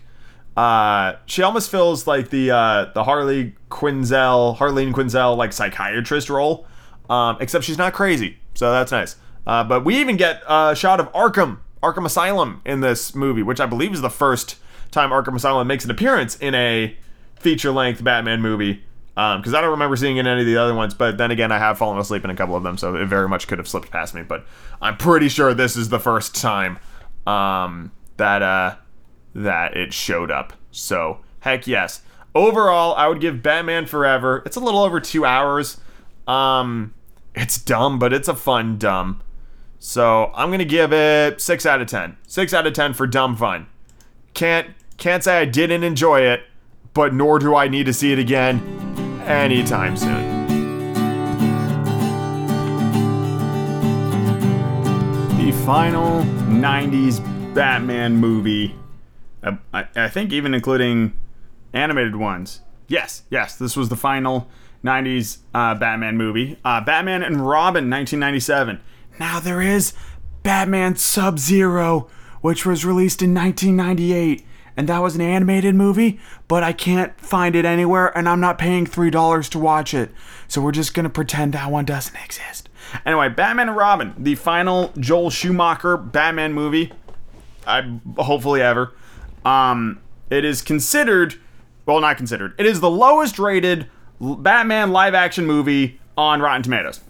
[0.56, 6.68] uh, she almost feels like the uh, the Harley Quinzel, Harleen Quinzel like psychiatrist role,
[7.14, 9.16] um, except she's not crazy, so that's nice.
[9.46, 13.60] Uh, but we even get a shot of Arkham, Arkham Asylum in this movie, which
[13.60, 14.56] I believe is the first
[14.90, 16.98] time Arkham Asylum makes an appearance in a
[17.36, 18.84] feature length Batman movie
[19.14, 20.96] because um, I don't remember seeing it in any of the other ones.
[20.96, 23.30] But then again, I have fallen asleep in a couple of them, so it very
[23.30, 24.24] much could have slipped past me.
[24.24, 24.46] But
[24.82, 26.80] I'm pretty sure this is the first time
[27.28, 28.76] um, that uh,
[29.36, 30.54] that it showed up.
[30.72, 32.02] So heck yes.
[32.34, 34.42] Overall, I would give Batman Forever.
[34.48, 35.78] It's a little over two hours.
[36.26, 36.96] Um,
[37.36, 39.22] it's dumb, but it's a fun dumb.
[39.80, 42.18] So I'm gonna give it six out of ten.
[42.28, 43.68] Six out of ten for dumb fun.
[44.34, 46.44] Can't can't say I didn't enjoy it,
[46.94, 48.60] but nor do I need to see it again
[49.26, 50.44] anytime soon.
[55.38, 58.76] The final 90s Batman movie,
[59.44, 61.18] uh, I, I think even including
[61.74, 62.62] animated ones.
[62.88, 64.48] Yes, yes, this was the final
[64.84, 66.58] 90s uh, Batman movie.
[66.64, 68.82] Uh, Batman and Robin, 1997.
[69.20, 69.94] Now there is
[70.44, 72.10] Batman Sub Zero,
[72.42, 77.56] which was released in 1998 and that was an animated movie, but I can't find
[77.56, 80.12] it anywhere and I'm not paying $3 to watch it.
[80.48, 82.70] So we're just going to pretend that one doesn't exist.
[83.06, 86.92] Anyway, Batman and Robin, the final Joel Schumacher Batman movie,
[87.66, 88.94] I hopefully ever.
[89.46, 91.36] Um, it is considered,
[91.86, 92.54] well, not considered.
[92.58, 93.88] It is the lowest rated
[94.24, 97.02] Batman live action movie on Rotten Tomatoes.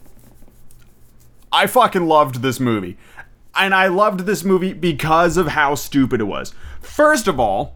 [1.51, 2.97] I fucking loved this movie.
[3.55, 6.55] And I loved this movie because of how stupid it was.
[6.81, 7.75] First of all,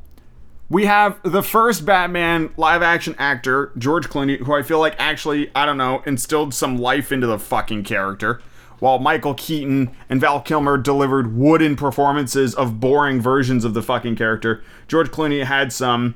[0.69, 5.51] we have the first Batman live action actor, George Clooney, who I feel like actually,
[5.53, 8.41] I don't know, instilled some life into the fucking character,
[8.79, 14.15] while Michael Keaton and Val Kilmer delivered wooden performances of boring versions of the fucking
[14.15, 14.63] character.
[14.87, 16.15] George Clooney had some,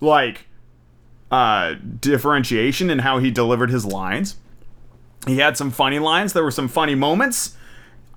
[0.00, 0.46] like,
[1.30, 4.36] uh, differentiation in how he delivered his lines.
[5.26, 7.56] He had some funny lines, there were some funny moments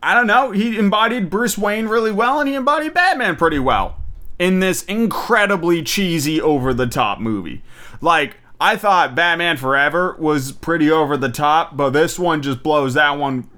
[0.03, 3.95] I don't know, he embodied Bruce Wayne really well and he embodied Batman pretty well
[4.37, 7.63] in this incredibly cheesy, over the top movie.
[8.01, 12.95] Like, I thought Batman Forever was pretty over the top, but this one just blows
[12.95, 13.49] that one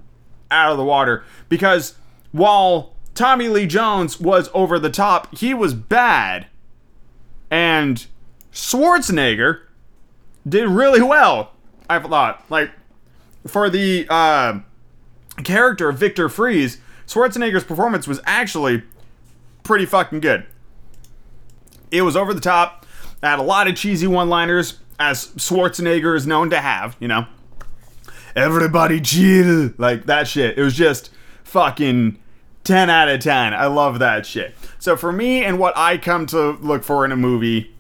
[0.52, 1.96] out of the water because
[2.32, 6.46] while Tommy Lee Jones was over the top, he was bad.
[7.50, 8.06] And
[8.56, 9.62] Schwarzenegger
[10.48, 11.52] did really well,
[11.90, 12.44] I thought.
[12.50, 12.72] Like,
[13.46, 14.60] for the uh,
[15.44, 18.82] character of Victor Fries, Schwarzenegger's performance was actually
[19.64, 20.46] pretty fucking good.
[21.92, 22.86] It was over the top,
[23.22, 27.10] I had a lot of cheesy one liners, as Schwarzenegger is known to have, you
[27.10, 27.26] know.
[28.36, 29.72] Everybody chill.
[29.78, 30.58] Like that shit.
[30.58, 31.10] It was just
[31.44, 32.18] fucking
[32.64, 33.54] 10 out of 10.
[33.54, 34.56] I love that shit.
[34.80, 37.75] So for me and what I come to look for in a movie,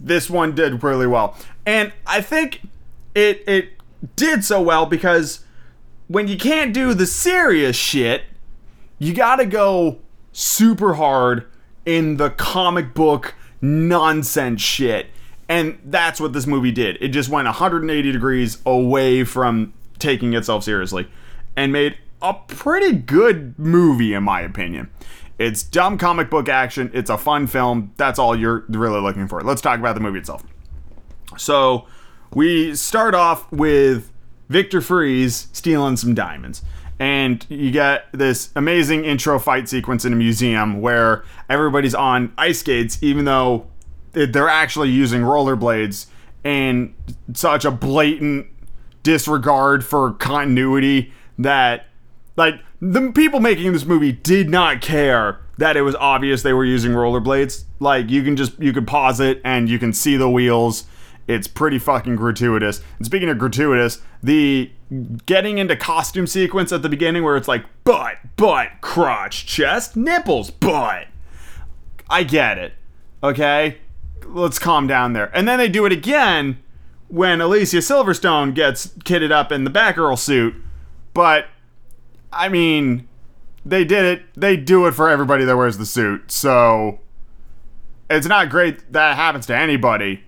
[0.00, 1.36] this one did really well.
[1.66, 2.62] And I think
[3.14, 3.70] it it
[4.16, 5.44] did so well because
[6.06, 8.22] when you can't do the serious shit,
[8.98, 9.98] you gotta go
[10.32, 11.46] super hard
[11.84, 15.06] in the comic book nonsense shit.
[15.48, 16.98] And that's what this movie did.
[17.00, 21.08] It just went 180 degrees away from taking itself seriously
[21.56, 24.90] and made a pretty good movie, in my opinion.
[25.38, 26.90] It's dumb comic book action.
[26.92, 27.92] It's a fun film.
[27.96, 29.40] That's all you're really looking for.
[29.40, 30.42] Let's talk about the movie itself.
[31.36, 31.86] So
[32.34, 34.10] we start off with
[34.48, 36.62] Victor Fries stealing some diamonds.
[36.98, 42.58] And you get this amazing intro fight sequence in a museum where everybody's on ice
[42.58, 43.68] skates, even though
[44.12, 46.06] they're actually using rollerblades
[46.42, 46.94] and
[47.34, 48.48] such a blatant
[49.04, 51.86] disregard for continuity that
[52.38, 56.64] like the people making this movie did not care that it was obvious they were
[56.64, 60.30] using rollerblades like you can just you can pause it and you can see the
[60.30, 60.84] wheels
[61.26, 64.70] it's pretty fucking gratuitous and speaking of gratuitous the
[65.26, 70.50] getting into costume sequence at the beginning where it's like butt butt crotch chest nipples
[70.50, 71.06] butt
[72.08, 72.72] i get it
[73.22, 73.76] okay
[74.28, 75.30] let's calm down there.
[75.34, 76.58] And then they do it again
[77.08, 80.54] when Alicia Silverstone gets kitted up in the Batgirl suit.
[81.14, 81.46] But
[82.32, 83.08] I mean,
[83.64, 84.22] they did it.
[84.34, 86.30] They do it for everybody that wears the suit.
[86.30, 87.00] So
[88.10, 90.24] it's not great that happens to anybody,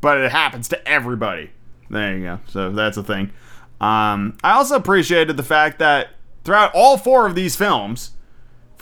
[0.00, 1.50] but it happens to everybody.
[1.90, 2.40] There you go.
[2.46, 3.32] So that's a thing.
[3.80, 6.10] Um, I also appreciated the fact that
[6.44, 8.12] throughout all four of these films,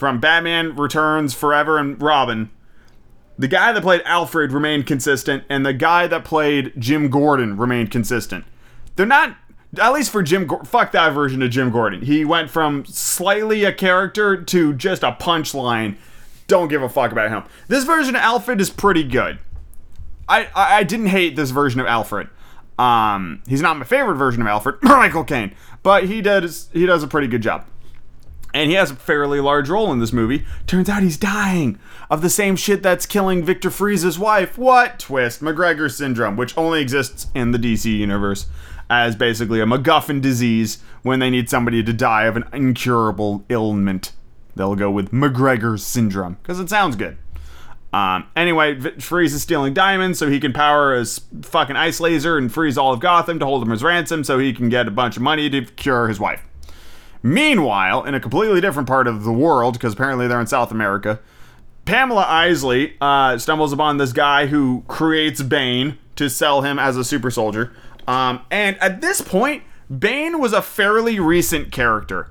[0.01, 2.49] from Batman Returns, Forever, and Robin,
[3.37, 7.91] the guy that played Alfred remained consistent, and the guy that played Jim Gordon remained
[7.91, 8.45] consistent.
[8.95, 9.37] They're not,
[9.79, 10.49] at least for Jim.
[10.65, 12.01] Fuck that version of Jim Gordon.
[12.01, 15.97] He went from slightly a character to just a punchline.
[16.47, 17.43] Don't give a fuck about him.
[17.67, 19.39] This version of Alfred is pretty good.
[20.27, 22.29] I I, I didn't hate this version of Alfred.
[22.79, 25.53] Um, he's not my favorite version of Alfred, Michael Caine,
[25.83, 27.65] but he does he does a pretty good job
[28.53, 30.45] and he has a fairly large role in this movie.
[30.67, 34.57] Turns out he's dying of the same shit that's killing Victor Fries's wife.
[34.57, 34.99] What?
[34.99, 35.41] Twist.
[35.41, 38.47] MacGregor syndrome, which only exists in the DC universe
[38.91, 44.11] as basically a MacGuffin disease when they need somebody to die of an incurable ailment.
[44.53, 47.17] They'll go with MacGregor syndrome because it sounds good.
[47.93, 52.53] Um, anyway, Freeze is stealing diamonds so he can power his fucking ice laser and
[52.53, 55.15] freeze all of Gotham to hold him as ransom so he can get a bunch
[55.15, 56.41] of money to cure his wife.
[57.23, 61.19] Meanwhile, in a completely different part of the world, because apparently they're in South America,
[61.85, 67.03] Pamela Isley uh, stumbles upon this guy who creates Bane to sell him as a
[67.03, 67.73] super soldier.
[68.07, 69.63] Um, and at this point,
[69.99, 72.29] Bane was a fairly recent character.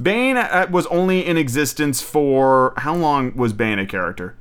[0.00, 4.36] Bane uh, was only in existence for how long was Bane a character?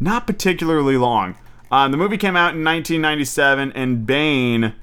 [0.00, 1.36] Not particularly long.
[1.70, 4.74] Um, the movie came out in 1997, and Bane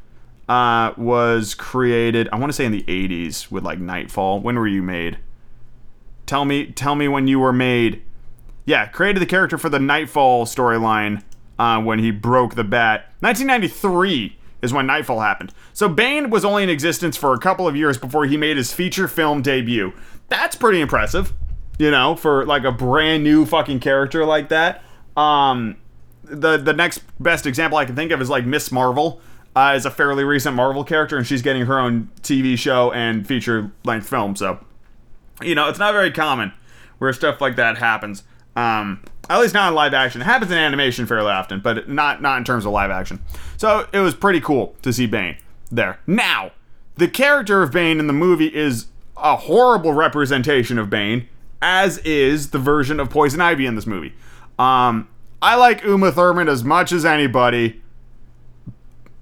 [0.48, 2.30] uh, was created.
[2.32, 4.40] I want to say in the '80s with like Knightfall.
[4.40, 5.18] When were you made?
[6.26, 8.02] Tell me, tell me when you were made.
[8.66, 11.24] Yeah, created the character for the Knightfall storyline
[11.60, 13.14] uh, when he broke the bat.
[13.20, 15.54] 1993 is when Knightfall happened.
[15.74, 18.74] So Bane was only in existence for a couple of years before he made his
[18.74, 19.94] feature film debut.
[20.30, 21.34] That's pretty impressive,
[21.78, 24.84] you know, for like a brand new fucking character like that.
[25.18, 25.78] Um,
[26.24, 29.20] the the next best example I can think of is like Miss Marvel
[29.56, 33.28] uh, is a fairly recent Marvel character, and she's getting her own TV show and
[33.28, 34.36] feature length film.
[34.36, 34.60] So,
[35.42, 36.54] you know, it's not very common
[37.00, 38.24] where stuff like that happens.
[38.56, 40.22] Um, at least not in live action.
[40.22, 43.22] It happens in animation fairly often, but not not in terms of live action.
[43.58, 45.38] So it was pretty cool to see Bane
[45.72, 46.00] there.
[46.06, 46.52] Now,
[46.96, 51.28] the character of Bane in the movie is a horrible representation of Bane,
[51.62, 54.14] as is the version of Poison Ivy in this movie.
[54.60, 55.08] Um,
[55.42, 57.82] I like Uma Thurman as much as anybody.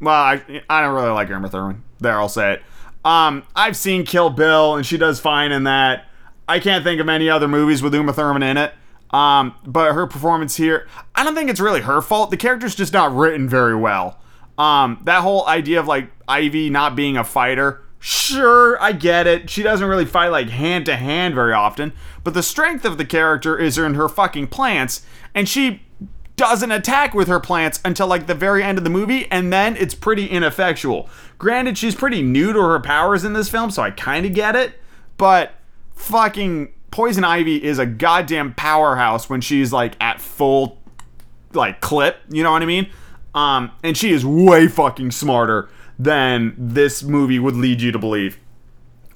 [0.01, 1.83] Well, I, I don't really like Uma Thurman.
[1.99, 2.63] There, I'll say it.
[3.05, 6.05] Um, I've seen Kill Bill, and she does fine in that.
[6.47, 8.73] I can't think of any other movies with Uma Thurman in it.
[9.11, 12.31] Um, but her performance here, I don't think it's really her fault.
[12.31, 14.19] The character's just not written very well.
[14.57, 19.49] Um, that whole idea of like Ivy not being a fighter, sure, I get it.
[19.49, 21.93] She doesn't really fight like hand to hand very often,
[22.23, 25.01] but the strength of the character is in her fucking plants,
[25.33, 25.81] and she
[26.35, 29.75] doesn't attack with her plants until like the very end of the movie, and then
[29.75, 31.09] it's pretty ineffectual.
[31.37, 34.55] Granted, she's pretty new to her powers in this film, so I kind of get
[34.55, 34.79] it,
[35.17, 35.53] but
[35.93, 40.79] fucking Poison Ivy is a goddamn powerhouse when she's like at full
[41.53, 42.89] like clip, you know what I mean?
[43.33, 48.39] Um, and she is way fucking smarter than this movie would lead you to believe.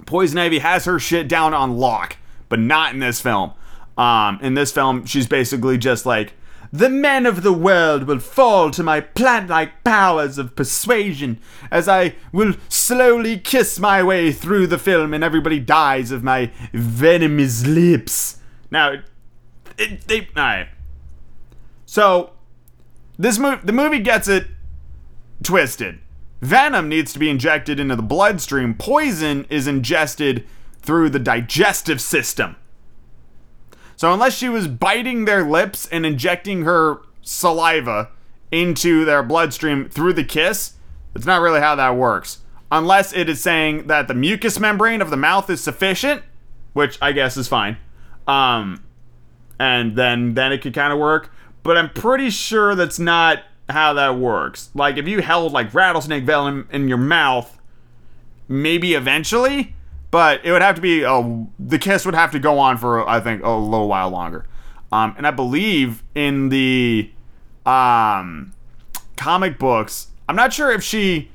[0.06, 2.16] Poison Ivy has her shit down on lock,
[2.48, 3.52] but not in this film.
[3.96, 6.34] Um, in this film, she's basically just like
[6.74, 11.38] the men of the world will fall to my plant like powers of persuasion
[11.70, 16.50] as I will slowly kiss my way through the film and everybody dies of my
[16.72, 18.40] venomous lips.
[18.72, 18.94] Now,
[19.78, 20.26] it, they.
[20.36, 20.66] Alright.
[21.86, 22.32] So,
[23.16, 24.48] this movie, the movie gets it
[25.44, 26.00] twisted.
[26.40, 30.44] Venom needs to be injected into the bloodstream, poison is ingested
[30.82, 32.56] through the digestive system.
[33.96, 38.10] So unless she was biting their lips and injecting her saliva
[38.50, 40.74] into their bloodstream through the kiss,
[41.14, 42.38] it's not really how that works.
[42.70, 46.22] Unless it is saying that the mucous membrane of the mouth is sufficient,
[46.72, 47.76] which I guess is fine.
[48.26, 48.82] Um,
[49.58, 51.32] and then then it could kind of work.
[51.62, 54.70] But I'm pretty sure that's not how that works.
[54.74, 57.58] Like if you held like rattlesnake venom in your mouth,
[58.48, 59.74] maybe eventually,
[60.14, 63.04] but it would have to be a, the kiss would have to go on for
[63.08, 64.46] I think a little while longer.
[64.92, 67.10] Um, and I believe in the
[67.66, 68.54] um,
[69.16, 71.32] comic books, I'm not sure if she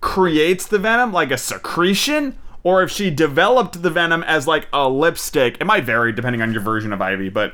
[0.00, 4.88] creates the venom like a secretion or if she developed the venom as like a
[4.88, 5.58] lipstick.
[5.60, 7.52] It might vary depending on your version of Ivy, but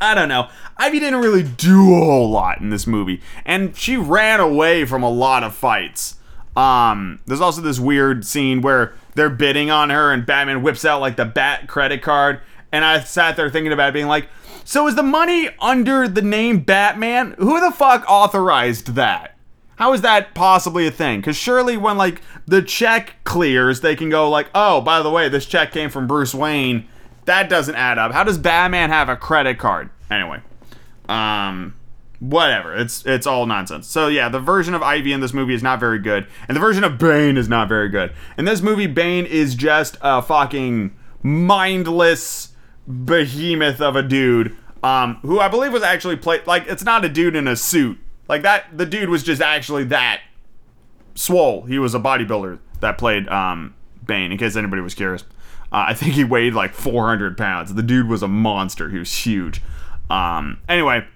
[0.00, 0.48] I don't know.
[0.76, 5.04] Ivy didn't really do a whole lot in this movie, and she ran away from
[5.04, 6.16] a lot of fights.
[6.56, 11.00] Um, there's also this weird scene where they're bidding on her, and Batman whips out
[11.00, 12.40] like the Bat credit card,
[12.70, 14.28] and I sat there thinking about it, being like,
[14.64, 17.34] so is the money under the name Batman?
[17.38, 19.36] Who the fuck authorized that?
[19.76, 21.20] How is that possibly a thing?
[21.20, 25.28] Because surely when like the check clears, they can go like, oh, by the way,
[25.28, 26.86] this check came from Bruce Wayne.
[27.24, 28.12] That doesn't add up.
[28.12, 29.90] How does Batman have a credit card?
[30.10, 30.40] Anyway,
[31.08, 31.74] um,
[32.22, 32.74] whatever.
[32.76, 33.88] It's it's all nonsense.
[33.88, 36.60] So yeah, the version of Ivy in this movie is not very good, and the
[36.60, 38.12] version of Bane is not very good.
[38.38, 42.50] In this movie, Bane is just a fucking mindless
[42.86, 47.08] behemoth of a dude um, who I believe was actually played like it's not a
[47.08, 47.98] dude in a suit
[48.28, 48.66] like that.
[48.76, 50.20] The dude was just actually that
[51.16, 51.62] swole.
[51.62, 53.74] He was a bodybuilder that played um,
[54.06, 54.30] Bane.
[54.30, 55.22] In case anybody was curious,
[55.72, 57.74] uh, I think he weighed like 400 pounds.
[57.74, 58.90] The dude was a monster.
[58.90, 59.60] He was huge.
[60.08, 61.06] Um, anyway,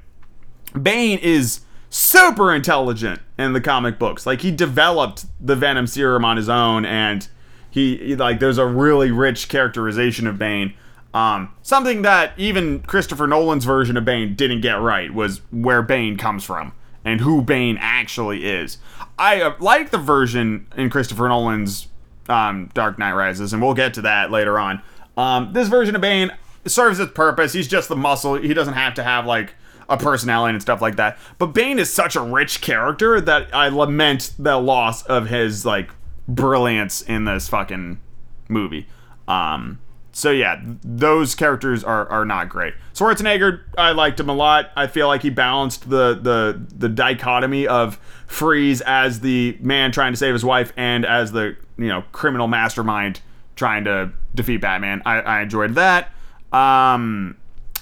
[0.82, 1.60] Bane is
[1.90, 4.26] super intelligent in the comic books.
[4.26, 7.26] Like he developed the Venom serum on his own, and
[7.70, 10.74] he, like there's a really rich characterization of Bane.
[11.14, 16.18] Um, something that even Christopher Nolan's version of Bane didn't get right was where Bane
[16.18, 16.72] comes from
[17.04, 18.78] and who Bane actually is.
[19.18, 21.88] I uh, like the version in Christopher Nolan's
[22.28, 24.82] um, Dark Knight Rises, and we'll get to that later on.
[25.16, 26.32] Um, this version of Bane
[26.66, 27.52] serves its purpose.
[27.52, 28.34] He's just the muscle.
[28.34, 29.54] He doesn't have to have like
[29.89, 31.18] a personality and stuff like that.
[31.39, 35.91] But Bane is such a rich character that I lament the loss of his like
[36.28, 38.01] brilliance in this fucking
[38.49, 38.87] movie.
[39.28, 39.78] Um,
[40.12, 42.74] so yeah, those characters are, are not great.
[42.95, 44.70] Schwarzenegger, I liked him a lot.
[44.74, 50.12] I feel like he balanced the the the dichotomy of Freeze as the man trying
[50.12, 53.20] to save his wife and as the you know criminal mastermind
[53.57, 55.03] trying to defeat Batman.
[55.05, 56.12] I, I enjoyed that.
[56.53, 57.37] Um,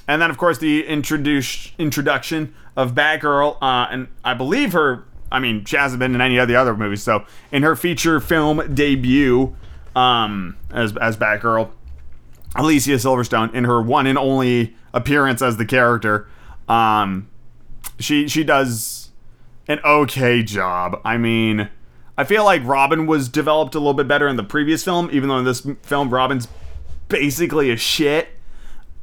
[0.06, 5.04] and then of course the introduce introduction of Batgirl, uh, and I believe her.
[5.32, 7.02] I mean, she hasn't been in any of the other movies.
[7.02, 9.56] So in her feature film debut,
[9.96, 11.70] um, as as Batgirl
[12.56, 16.28] Alicia Silverstone in her one and only appearance as the character.
[16.68, 17.28] Um,
[17.98, 19.10] she she does
[19.66, 21.00] an okay job.
[21.04, 21.68] I mean,
[22.16, 25.28] I feel like Robin was developed a little bit better in the previous film, even
[25.28, 26.48] though in this film Robin's
[27.08, 28.28] basically a shit.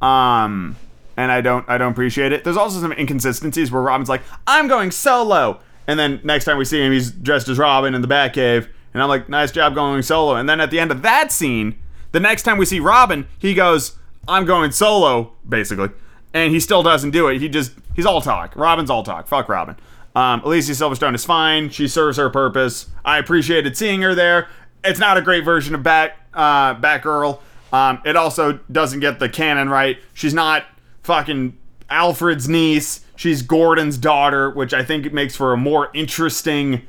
[0.00, 0.76] Um,
[1.16, 2.44] and I don't I don't appreciate it.
[2.44, 6.64] There's also some inconsistencies where Robin's like, "I'm going solo," and then next time we
[6.64, 10.02] see him, he's dressed as Robin in the Batcave, and I'm like, "Nice job going
[10.02, 11.76] solo." And then at the end of that scene,
[12.12, 13.96] the next time we see Robin, he goes,
[14.28, 15.88] I'm going solo, basically.
[16.32, 17.40] And he still doesn't do it.
[17.40, 18.54] He just, he's all talk.
[18.54, 19.26] Robin's all talk.
[19.26, 19.76] Fuck Robin.
[20.14, 21.70] Um, Alicia Silverstone is fine.
[21.70, 22.86] She serves her purpose.
[23.04, 24.48] I appreciated seeing her there.
[24.84, 27.40] It's not a great version of Bat, uh, Batgirl.
[27.72, 29.98] Um, it also doesn't get the canon right.
[30.12, 30.66] She's not
[31.02, 31.56] fucking
[31.90, 33.00] Alfred's niece.
[33.16, 36.82] She's Gordon's daughter, which I think makes for a more interesting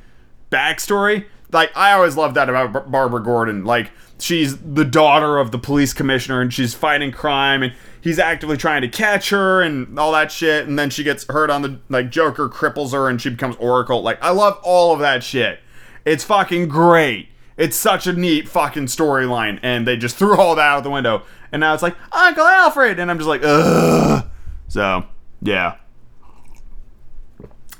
[0.50, 1.26] backstory.
[1.52, 3.64] Like, I always loved that about Bar- Barbara Gordon.
[3.64, 8.56] Like, she's the daughter of the police commissioner and she's fighting crime and he's actively
[8.56, 11.78] trying to catch her and all that shit and then she gets hurt on the
[11.88, 14.02] like Joker cripples her and she becomes Oracle.
[14.02, 15.60] Like I love all of that shit.
[16.04, 17.28] It's fucking great.
[17.56, 21.22] It's such a neat fucking storyline and they just threw all that out the window.
[21.54, 24.26] And now it's like Uncle Alfred and I'm just like ugh.
[24.66, 25.04] So,
[25.40, 25.76] yeah.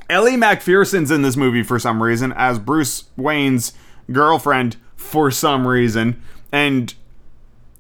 [0.08, 3.72] Ellie Macpherson's in this movie for some reason as Bruce Wayne's
[4.12, 6.22] girlfriend for some reason.
[6.52, 6.94] And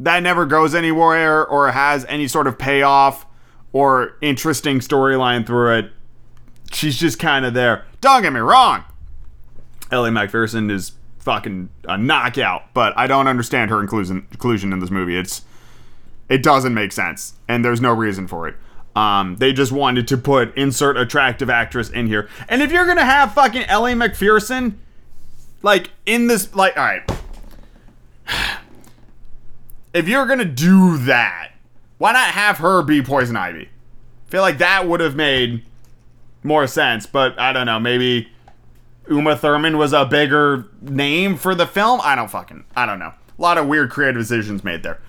[0.00, 3.24] that never goes anywhere or has any sort of payoff
[3.72, 5.92] or interesting storyline through it.
[6.72, 7.84] She's just kind of there.
[8.00, 8.82] Don't get me wrong.
[9.92, 10.90] Ellie Macpherson is
[11.20, 15.16] fucking a knockout, but I don't understand her inclusion inclusion in this movie.
[15.16, 15.42] It's
[16.28, 18.56] it doesn't make sense, and there's no reason for it.
[18.96, 23.04] Um, they just wanted to put insert attractive actress in here, and if you're gonna
[23.04, 24.78] have fucking Ellie Macpherson,
[25.62, 27.10] like in this, like all right,
[29.94, 31.50] if you're gonna do that,
[31.98, 33.68] Why not have her be Poison Ivy?
[33.68, 35.64] I feel like that would have made
[36.42, 37.80] more sense, but I don't know.
[37.80, 38.28] Maybe
[39.08, 42.00] Uma Thurman was a bigger name for the film.
[42.02, 43.12] I don't fucking, I don't know.
[43.36, 45.00] A lot of weird creative decisions made there.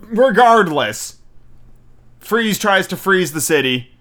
[0.00, 1.16] Regardless,
[2.20, 3.92] Freeze tries to freeze the city.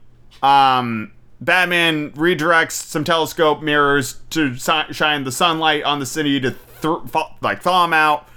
[0.41, 6.52] Um, Batman redirects some telescope mirrors to si- shine the sunlight on the city to
[6.82, 8.28] th- like thaw him out.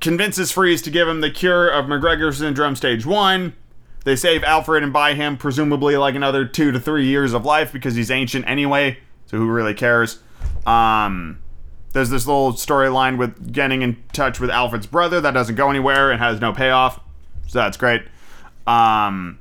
[0.00, 3.54] Convinces Freeze to give him the cure of MacGregor syndrome stage one.
[4.04, 7.72] They save Alfred and buy him presumably like another two to three years of life
[7.72, 8.98] because he's ancient anyway.
[9.26, 10.20] So who really cares?
[10.66, 11.40] Um,
[11.92, 16.10] there's this little storyline with getting in touch with Alfred's brother that doesn't go anywhere
[16.10, 17.00] and has no payoff.
[17.46, 18.02] So that's great.
[18.66, 19.38] Um,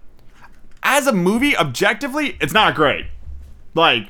[0.83, 3.07] as a movie, objectively, it's not great.
[3.73, 4.09] Like,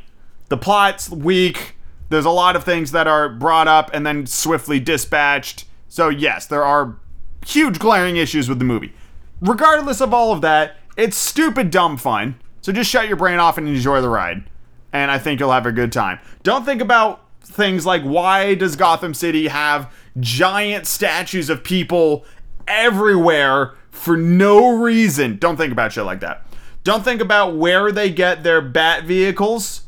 [0.50, 1.76] the plot's weak.
[2.10, 5.66] There's a lot of things that are brought up and then swiftly dispatched.
[5.90, 6.98] So, yes, there are
[7.46, 8.94] huge glaring issues with the movie.
[9.42, 12.40] Regardless of all of that, it's stupid, dumb fun.
[12.62, 14.50] So just shut your brain off and enjoy the ride.
[14.94, 16.20] And I think you'll have a good time.
[16.44, 22.26] Don't think about things like why does Gotham City have giant statues of people
[22.68, 25.38] everywhere for no reason?
[25.38, 26.46] Don't think about shit like that.
[26.84, 29.84] Don't think about where they get their bat vehicles.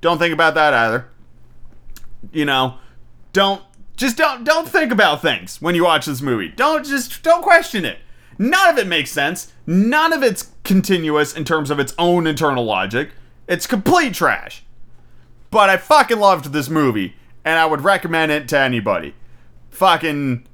[0.00, 1.08] Don't think about that either.
[2.32, 2.78] You know,
[3.32, 3.62] don't
[3.96, 6.48] just don't don't think about things when you watch this movie.
[6.48, 7.98] Don't just don't question it.
[8.38, 9.52] None of it makes sense.
[9.66, 13.10] None of it's continuous in terms of its own internal logic.
[13.48, 14.63] It's complete trash.
[15.54, 19.14] But I fucking loved this movie and I would recommend it to anybody.
[19.70, 20.48] Fucking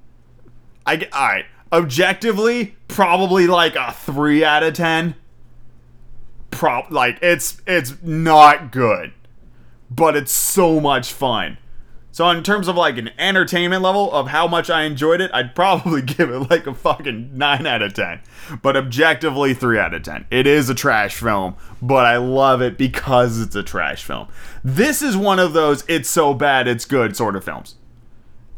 [0.84, 1.46] I all right.
[1.72, 5.14] Objectively, probably like a 3 out of 10
[6.50, 9.12] prop like it's it's not good
[9.90, 11.56] but it's so much fun
[12.12, 15.54] so in terms of like an entertainment level of how much i enjoyed it i'd
[15.54, 18.20] probably give it like a fucking 9 out of 10
[18.62, 22.76] but objectively 3 out of 10 it is a trash film but i love it
[22.76, 24.28] because it's a trash film.
[24.62, 27.76] This is one of those it's so bad it's good sort of films.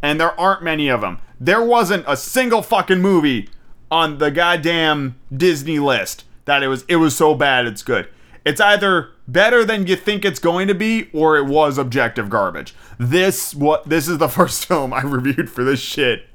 [0.03, 3.48] And there aren't many of them there wasn't a single fucking movie
[3.90, 8.09] on the goddamn disney list that it was it was so bad it's good.
[8.44, 12.74] It's either better than you think it's going to be or it was objective garbage.
[12.98, 16.26] This what this is the first film I reviewed for this shit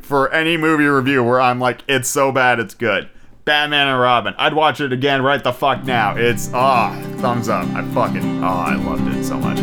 [0.00, 3.08] for any movie review where I'm like it's so bad it's good.
[3.44, 4.34] Batman and Robin.
[4.36, 6.16] I'd watch it again right the fuck now.
[6.16, 7.66] It's ah, thumbs up.
[7.68, 9.58] I fucking oh, I loved it so much.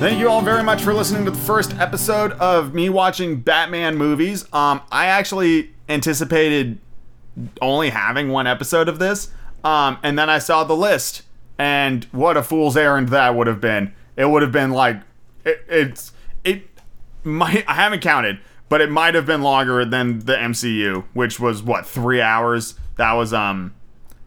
[0.00, 3.96] Thank you all very much for listening to the first episode of me watching Batman
[3.96, 4.42] movies.
[4.52, 6.80] Um, I actually anticipated
[7.60, 9.30] only having one episode of this,
[9.64, 11.22] um, and then I saw the list,
[11.58, 13.94] and what a fool's errand that would have been.
[14.16, 15.00] It would have been like
[15.44, 16.12] it, it's
[16.44, 16.68] it
[17.24, 21.62] might I haven't counted, but it might have been longer than the MCU, which was
[21.62, 22.74] what three hours.
[22.96, 23.74] That was um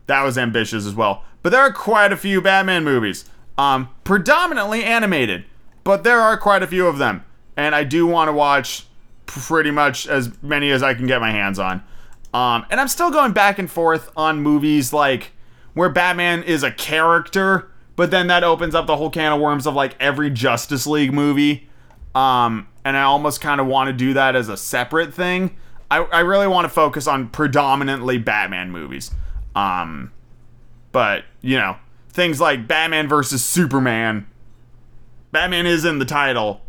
[0.07, 1.23] that was ambitious as well.
[1.43, 3.25] But there are quite a few Batman movies,
[3.57, 5.45] um, predominantly animated
[5.85, 7.23] but there are quite a few of them,
[7.55, 8.87] and I do want to watch
[9.27, 11.83] pretty much as many as I can get my hands on.
[12.35, 15.31] Um, and I'm still going back and forth on movies like
[15.73, 19.65] where Batman is a character, but then that opens up the whole can of worms
[19.65, 21.69] of like every Justice League movie.
[22.13, 25.55] Um, and I almost kind of want to do that as a separate thing.
[25.89, 29.11] I, I really want to focus on predominantly Batman movies.
[29.55, 30.11] Um,
[30.91, 31.77] but, you know,
[32.09, 34.27] things like Batman versus Superman
[35.31, 36.59] Batman is in the title.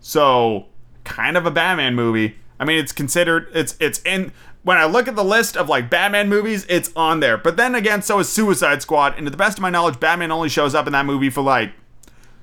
[0.00, 0.66] So,
[1.04, 2.36] kind of a Batman movie.
[2.60, 4.32] I mean, it's considered it's it's in
[4.64, 7.36] when I look at the list of like Batman movies, it's on there.
[7.36, 10.30] But then again, so is Suicide Squad, and to the best of my knowledge, Batman
[10.30, 11.72] only shows up in that movie for like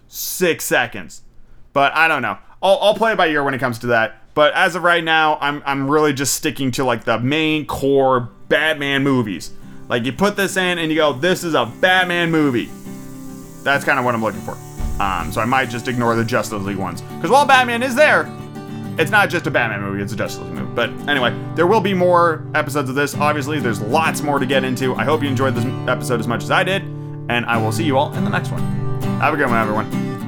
[0.08, 1.22] six seconds.
[1.74, 2.38] But I don't know.
[2.62, 4.16] I'll, I'll play it by ear when it comes to that.
[4.34, 8.30] But as of right now, I'm I'm really just sticking to like the main core
[8.48, 9.52] Batman movies.
[9.88, 12.70] Like you put this in and you go, this is a Batman movie.
[13.64, 14.58] That's kind of what I'm looking for.
[15.02, 17.02] Um, so I might just ignore the Justice League ones.
[17.02, 18.32] Because while Batman is there,
[18.98, 20.59] it's not just a Batman movie, it's a Justice League.
[20.80, 23.14] But anyway, there will be more episodes of this.
[23.14, 24.96] Obviously, there's lots more to get into.
[24.96, 27.84] I hope you enjoyed this episode as much as I did, and I will see
[27.84, 28.62] you all in the next one.
[29.20, 30.19] Have a good one, everyone.